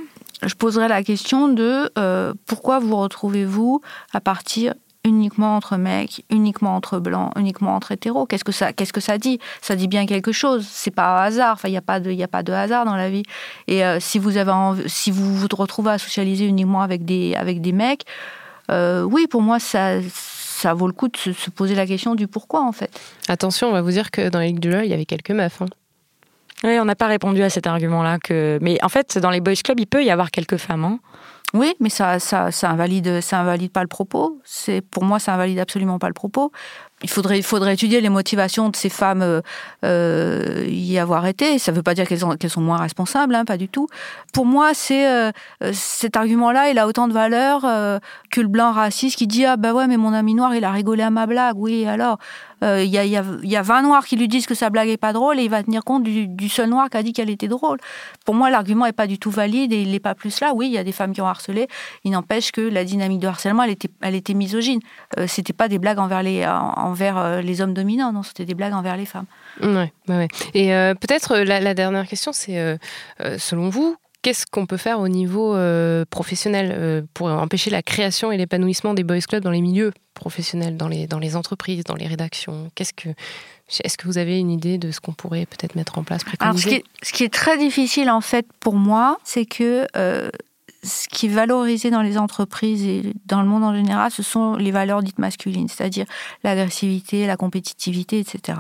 [0.44, 1.92] Je poserais la question de
[2.46, 3.82] pourquoi vous retrouvez-vous
[4.14, 4.74] à partir
[5.08, 8.26] uniquement entre mecs, uniquement entre blancs, uniquement entre hétéros?
[8.26, 9.40] Qu'est-ce que ça, qu'est-ce que ça dit?
[9.62, 10.68] Ça dit bien quelque chose.
[10.70, 11.54] C'est pas un hasard.
[11.54, 13.24] Enfin, il n'y a pas de, il a pas de hasard dans la vie.
[13.68, 14.54] Et si vous avez,
[14.88, 18.04] si vous vous retrouvez à socialiser uniquement avec des, avec des mecs,
[18.70, 20.00] oui, pour moi, ça,
[20.58, 23.00] ça vaut le coup de se, poser la question du pourquoi, en fait.
[23.28, 25.32] Attention, on va vous dire que dans les Ligues du LOL, il y avait quelques
[25.32, 25.62] meufs.
[25.62, 25.68] Hein.
[26.64, 28.18] Oui, on n'a pas répondu à cet argument-là.
[28.18, 28.58] Que...
[28.62, 30.84] Mais en fait, dans les boys clubs, il peut y avoir quelques femmes.
[30.84, 31.00] Hein.
[31.54, 34.42] Oui, mais ça, ça, ça invalide, ça invalide pas le propos.
[34.44, 36.52] C'est pour moi, ça invalide absolument pas le propos
[37.04, 39.42] il faudrait, étudier les motivations de ces femmes euh,
[39.86, 41.60] euh y avoir été.
[41.60, 43.88] Ça ne veut pas dire qu'elles sont moins responsables, hein, pas du tout.
[44.34, 45.32] Pour moi, c'est euh,
[45.74, 47.62] cet argument-là, il a autant de valeur
[48.32, 50.72] que le blanc raciste qui dit ah bah ouais mais mon ami noir il a
[50.72, 51.58] rigolé à ma blague.
[51.58, 52.18] Oui alors
[52.62, 54.90] il y, a, y, a, y, a, 20 noirs qui lui disent que sa blague
[54.90, 57.30] est pas drôle et il va tenir compte du, seul noir qui a dit qu'elle
[57.30, 57.78] était drôle.
[58.26, 60.54] Pour moi, l'argument est pas du tout valide et il n'est pas plus là.
[60.56, 61.68] Oui, il y a des femmes qui ont harcelé.
[62.04, 64.80] Il n'empêche que la dynamique de harcèlement, elle était, elle était misogyne.
[65.28, 68.74] C'était pas des blagues envers les envers euh, les hommes dominants, non, c'était des blagues
[68.74, 69.26] envers les femmes.
[69.62, 70.28] Ouais, ouais.
[70.54, 72.78] Et euh, peut-être euh, la, dernière question, c'est
[73.38, 75.56] selon vous, qu'est-ce qu'on peut faire au niveau
[76.10, 80.88] professionnel pour empêcher la création et l'épanouissement des boys clubs dans les milieux professionnels, dans
[80.88, 82.72] les, entreprises, dans les rédactions?
[82.76, 83.10] Qu'est-ce que
[83.84, 86.58] est-ce que vous avez une idée de ce qu'on pourrait peut-être mettre en place, Alors,
[86.58, 86.68] ce,
[87.12, 89.86] qui est, très difficile en fait pour moi, c'est que
[90.84, 94.56] ce qui est valorisé dans les entreprises et dans le monde en général, ce sont
[94.56, 96.06] les valeurs dites masculines, c'est-à-dire
[96.44, 98.60] l'agressivité, la compétitivité, etc.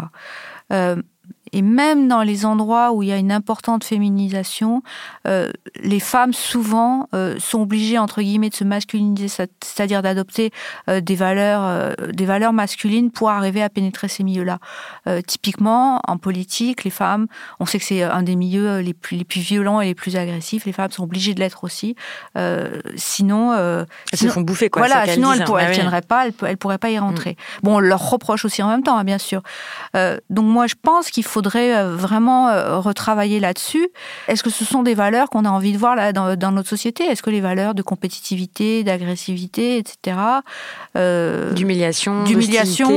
[1.53, 4.81] Et même dans les endroits où il y a une importante féminisation,
[5.27, 10.51] euh, les femmes souvent euh, sont obligées entre guillemets de se masculiniser, c'est-à-dire d'adopter
[10.89, 14.59] euh, des valeurs, des valeurs masculines pour arriver à pénétrer ces milieux-là.
[15.25, 17.27] typiquement, en politique, les femmes,
[17.59, 20.15] on sait que c'est un des milieux les plus, les plus violents et les plus
[20.15, 20.65] agressifs.
[20.65, 21.95] Les femmes sont obligées de l'être aussi.
[22.95, 24.87] sinon, elles se font bouffer quoi.
[24.87, 27.31] Voilà, sinon elles, ne ah tiendraient pas, elles, elles pourraient pas y rentrer.
[27.31, 27.63] Mm.
[27.63, 29.41] Bon, on leur reproche aussi en même temps, hein, bien sûr.
[29.93, 33.89] donc moi, je pense qu'il faudrait euh, vraiment euh, retravailler là-dessus.
[34.27, 37.03] Est-ce que ce sont des valeurs qu'on a envie de voir là, dans, notre société?
[37.03, 40.17] Est-ce que les valeurs de compétitivité, d'agressivité, etc.,
[40.95, 42.87] euh, d'humiliation, d'humiliation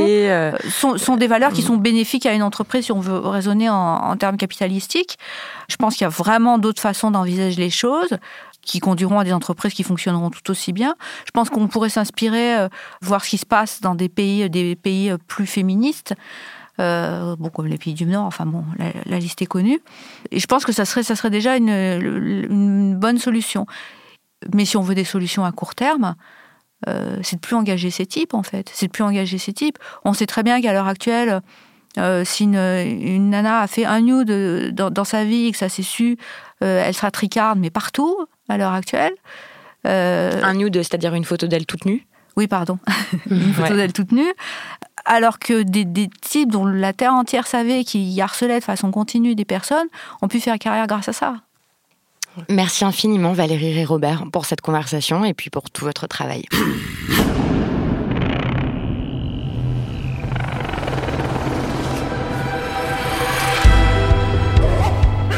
[0.70, 4.16] sont, des valeurs qui sont bénéfiques à une entreprise si on veut raisonner en, en
[4.16, 5.18] termes capitalistiques?
[5.68, 8.16] Je pense qu'il y a vraiment d'autres façons d'envisager les choses
[8.62, 10.94] qui conduiront à des entreprises qui fonctionneront tout aussi bien.
[11.26, 12.68] Je pense qu'on pourrait s'inspirer,
[13.02, 16.14] voir ce qui se passe dans des pays, des pays plus féministes.
[16.78, 19.80] Euh, bon, comme les pays du Nord, enfin bon, la, liste est connue.
[20.30, 23.66] Et je pense que ça serait, ça serait déjà une, une bonne solution.
[24.54, 26.14] Mais si on veut des solutions à court terme,
[26.88, 28.70] euh, c'est de plus engager ces types, en fait.
[28.72, 29.78] C'est de plus engager ces types.
[30.04, 31.42] On sait très bien qu'à l'heure actuelle,
[31.98, 35.58] euh, si une, une, nana a fait un nude dans, dans sa vie et que
[35.58, 36.16] ça s'est su,
[36.60, 38.16] elle sera tricarde, mais partout,
[38.48, 39.12] à l'heure actuelle.
[39.84, 42.06] un nude, c'est-à-dire une photo d'elle toute nue?
[42.36, 42.78] Oui, pardon,
[43.30, 44.32] une photo d'elle toute nue
[45.04, 46.08] alors que des,
[46.46, 49.88] dont la terre entière savait qu'ils harcelaient de façon continue des personnes
[50.22, 51.36] ont pu faire carrière grâce à ça.
[52.48, 56.44] Merci infiniment Valérie et Robert pour cette conversation et puis pour tout votre travail.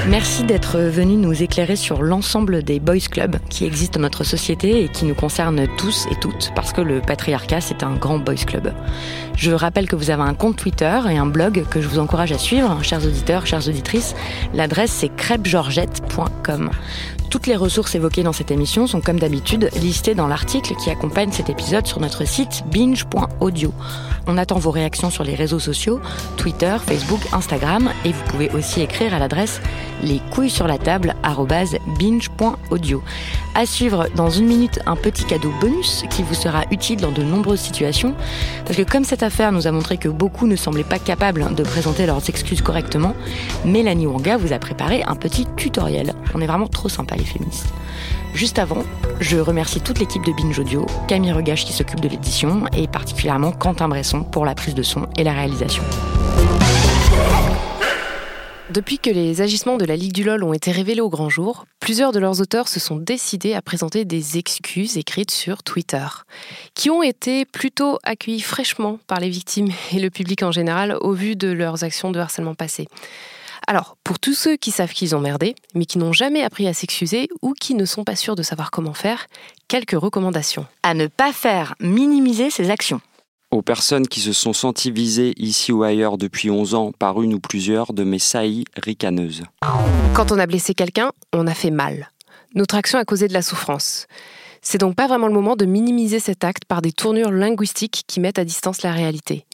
[0.09, 4.83] Merci d'être venu nous éclairer sur l'ensemble des boys clubs qui existent dans notre société
[4.83, 8.35] et qui nous concernent tous et toutes parce que le patriarcat c'est un grand boys
[8.35, 8.75] club.
[9.37, 12.33] Je rappelle que vous avez un compte Twitter et un blog que je vous encourage
[12.33, 14.17] à suivre, chers auditeurs, chères auditrices.
[14.55, 16.71] L'adresse c'est crêpegeorgette.com.
[17.33, 21.33] Toutes les ressources évoquées dans cette émission sont comme d'habitude listées dans l'article qui accompagne
[21.33, 23.73] cet épisode sur notre site binge.audio.
[24.27, 25.99] On attend vos réactions sur les réseaux sociaux,
[26.37, 29.63] Twitter, Facebook, Instagram et vous pouvez aussi écrire à l'adresse
[30.03, 31.15] les couilles sur la table
[31.99, 33.03] binge.audio.
[33.55, 37.23] À suivre dans une minute un petit cadeau bonus qui vous sera utile dans de
[37.23, 38.15] nombreuses situations
[38.67, 41.63] parce que comme cette affaire nous a montré que beaucoup ne semblaient pas capables de
[41.63, 43.15] présenter leurs excuses correctement,
[43.65, 46.13] Mélanie Wanga vous a préparé un petit tutoriel.
[46.35, 47.73] On est vraiment trop sympa féministes.
[48.35, 48.85] Juste avant,
[49.21, 53.53] je remercie toute l'équipe de Binge Audio, Camille Regache qui s'occupe de l'édition et particulièrement
[53.53, 55.83] Quentin Bresson pour la prise de son et la réalisation.
[58.73, 61.67] Depuis que les agissements de la Ligue du LOL ont été révélés au grand jour,
[61.79, 66.07] plusieurs de leurs auteurs se sont décidés à présenter des excuses écrites sur Twitter,
[66.75, 71.13] qui ont été plutôt accueillies fraîchement par les victimes et le public en général au
[71.13, 72.89] vu de leurs actions de harcèlement passées.
[73.67, 76.75] Alors, pour tous ceux qui savent qu'ils ont merdé, mais qui n'ont jamais appris à
[76.75, 79.27] s'excuser ou qui ne sont pas sûrs de savoir comment faire,
[79.69, 80.67] quelques recommandations.
[80.83, 83.01] À ne pas faire minimiser ses actions
[83.53, 87.35] aux personnes qui se sont senties visées ici ou ailleurs depuis 11 ans par une
[87.35, 89.43] ou plusieurs de mes saillies ricaneuses.
[90.15, 92.11] Quand on a blessé quelqu'un, on a fait mal.
[92.55, 94.07] Notre action a causé de la souffrance.
[94.63, 98.21] C'est donc pas vraiment le moment de minimiser cet acte par des tournures linguistiques qui
[98.21, 99.45] mettent à distance la réalité.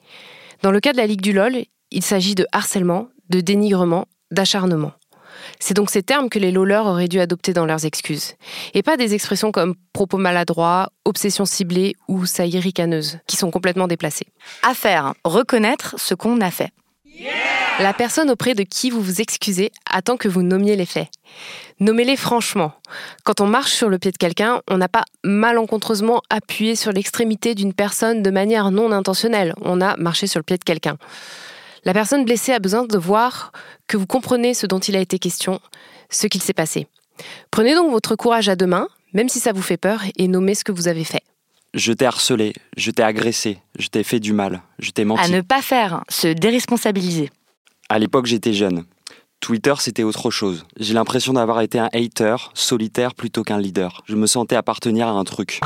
[0.63, 4.93] Dans le cas de la Ligue du LOL, il s'agit de harcèlement, de dénigrement, d'acharnement.
[5.61, 8.35] C'est donc ces termes que les loleurs auraient dû adopter dans leurs excuses.
[8.75, 13.89] Et pas des expressions comme propos maladroits, obsession ciblée ou saillie ricaneuse, qui sont complètement
[13.89, 14.27] déplacées.
[14.63, 16.71] À faire, reconnaître ce qu'on a fait.
[17.81, 21.09] La personne auprès de qui vous vous excusez attend que vous nommiez les faits.
[21.81, 22.73] Nommez-les franchement.
[23.25, 27.55] Quand on marche sur le pied de quelqu'un, on n'a pas malencontreusement appuyé sur l'extrémité
[27.55, 29.55] d'une personne de manière non intentionnelle.
[29.63, 30.97] On a marché sur le pied de quelqu'un.
[31.85, 33.53] La personne blessée a besoin de voir
[33.87, 35.61] que vous comprenez ce dont il a été question,
[36.11, 36.87] ce qu'il s'est passé.
[37.51, 40.55] Prenez donc votre courage à deux mains, même si ça vous fait peur, et nommez
[40.55, 41.23] ce que vous avez fait.
[41.75, 45.23] Je t'ai harcelé, je t'ai agressé, je t'ai fait du mal, je t'ai menti.
[45.23, 47.31] À ne pas faire, se déresponsabiliser.
[47.89, 48.85] À l'époque, j'étais jeune.
[49.41, 50.67] Twitter, c'était autre chose.
[50.79, 54.03] J'ai l'impression d'avoir été un hater, solitaire plutôt qu'un leader.
[54.07, 55.61] Je me sentais appartenir à un truc.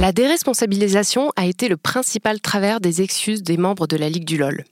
[0.00, 4.38] La déresponsabilisation a été le principal travers des excuses des membres de la Ligue du
[4.38, 4.64] LOL.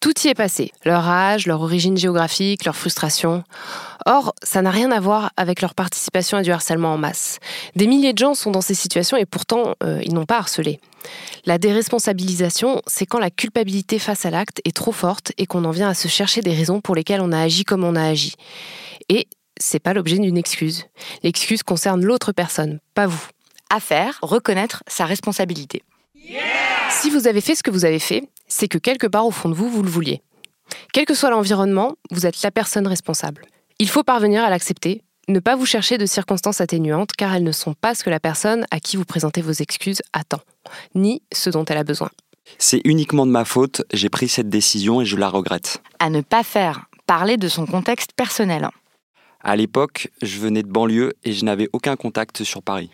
[0.00, 3.44] Tout y est passé, leur âge, leur origine géographique, leur frustration.
[4.06, 7.38] Or, ça n'a rien à voir avec leur participation à du harcèlement en masse.
[7.76, 10.80] Des milliers de gens sont dans ces situations et pourtant, euh, ils n'ont pas harcelé.
[11.44, 15.70] La déresponsabilisation, c'est quand la culpabilité face à l'acte est trop forte et qu'on en
[15.70, 18.34] vient à se chercher des raisons pour lesquelles on a agi comme on a agi.
[19.08, 19.26] Et
[19.58, 20.86] c'est pas l'objet d'une excuse.
[21.22, 23.26] L'excuse concerne l'autre personne, pas vous.
[23.70, 25.82] À faire, reconnaître sa responsabilité.
[26.90, 29.48] si vous avez fait ce que vous avez fait, c'est que quelque part au fond
[29.48, 30.22] de vous, vous le vouliez.
[30.92, 33.46] Quel que soit l'environnement, vous êtes la personne responsable.
[33.78, 37.52] Il faut parvenir à l'accepter, ne pas vous chercher de circonstances atténuantes car elles ne
[37.52, 40.40] sont pas ce que la personne à qui vous présentez vos excuses attend,
[40.94, 42.10] ni ce dont elle a besoin.
[42.58, 45.82] C'est uniquement de ma faute, j'ai pris cette décision et je la regrette.
[45.98, 48.68] À ne pas faire, parler de son contexte personnel.
[49.44, 52.90] À l'époque, je venais de banlieue et je n'avais aucun contact sur Paris.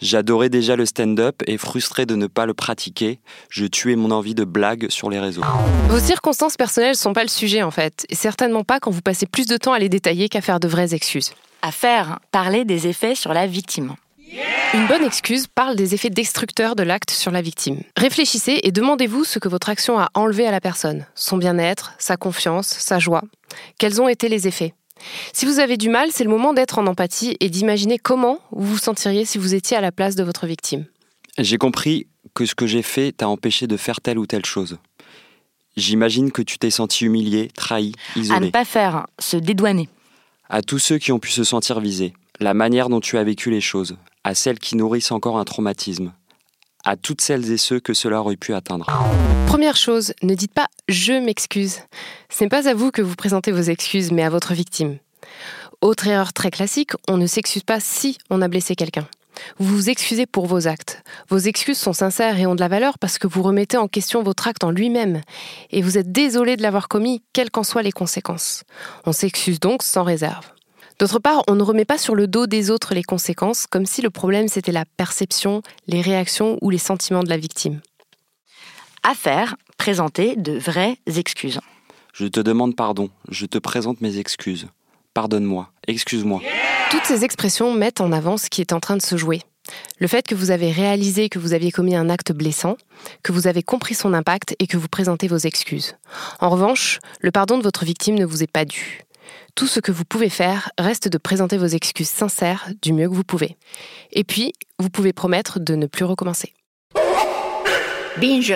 [0.00, 3.20] J'adorais déjà le stand-up et frustré de ne pas le pratiquer,
[3.50, 5.42] je tuais mon envie de blague sur les réseaux.
[5.88, 9.02] Vos circonstances personnelles ne sont pas le sujet en fait, et certainement pas quand vous
[9.02, 11.32] passez plus de temps à les détailler qu'à faire de vraies excuses.
[11.62, 13.94] À faire, parler des effets sur la victime.
[14.74, 17.80] Une bonne excuse parle des effets destructeurs de l'acte sur la victime.
[17.96, 22.18] Réfléchissez et demandez-vous ce que votre action a enlevé à la personne, son bien-être, sa
[22.18, 23.22] confiance, sa joie.
[23.78, 24.74] Quels ont été les effets?
[25.32, 28.74] Si vous avez du mal, c'est le moment d'être en empathie et d'imaginer comment vous
[28.74, 30.84] vous sentiriez si vous étiez à la place de votre victime.
[31.38, 34.78] J'ai compris que ce que j'ai fait t'a empêché de faire telle ou telle chose.
[35.76, 38.36] J'imagine que tu t'es senti humilié, trahi, isolé.
[38.36, 39.88] À ne pas faire, se dédouaner.
[40.50, 43.50] À tous ceux qui ont pu se sentir visés, la manière dont tu as vécu
[43.50, 46.12] les choses, à celles qui nourrissent encore un traumatisme,
[46.84, 48.86] à toutes celles et ceux que cela aurait pu atteindre.
[49.46, 51.80] Première chose, ne dites pas je m'excuse.
[52.30, 54.98] Ce n'est pas à vous que vous présentez vos excuses, mais à votre victime.
[55.80, 59.06] Autre erreur très classique, on ne s'excuse pas si on a blessé quelqu'un.
[59.58, 61.02] Vous vous excusez pour vos actes.
[61.28, 64.22] Vos excuses sont sincères et ont de la valeur parce que vous remettez en question
[64.22, 65.20] votre acte en lui-même.
[65.70, 68.64] Et vous êtes désolé de l'avoir commis, quelles qu'en soient les conséquences.
[69.06, 70.46] On s'excuse donc sans réserve.
[70.98, 74.02] D'autre part, on ne remet pas sur le dos des autres les conséquences, comme si
[74.02, 77.80] le problème c'était la perception, les réactions ou les sentiments de la victime.
[79.04, 81.60] À faire, présenter de vraies excuses.
[82.12, 84.66] Je te demande pardon, je te présente mes excuses.
[85.14, 86.40] Pardonne-moi, excuse-moi.
[86.90, 89.42] Toutes ces expressions mettent en avant ce qui est en train de se jouer.
[90.00, 92.76] Le fait que vous avez réalisé que vous aviez commis un acte blessant,
[93.22, 95.94] que vous avez compris son impact et que vous présentez vos excuses.
[96.40, 99.04] En revanche, le pardon de votre victime ne vous est pas dû.
[99.58, 103.14] Tout ce que vous pouvez faire reste de présenter vos excuses sincères du mieux que
[103.14, 103.56] vous pouvez.
[104.12, 106.54] Et puis, vous pouvez promettre de ne plus recommencer.
[108.20, 108.54] Binge.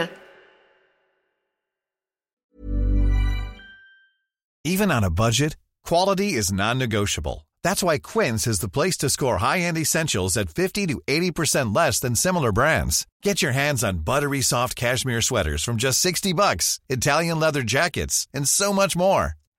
[4.62, 7.48] Even on a budget, quality is non-negotiable.
[7.64, 11.98] That's why Quince is the place to score high-end essentials at 50 to 80% less
[11.98, 13.08] than similar brands.
[13.24, 18.28] Get your hands on buttery soft cashmere sweaters from just 60 bucks, Italian leather jackets,
[18.32, 19.34] and so much more.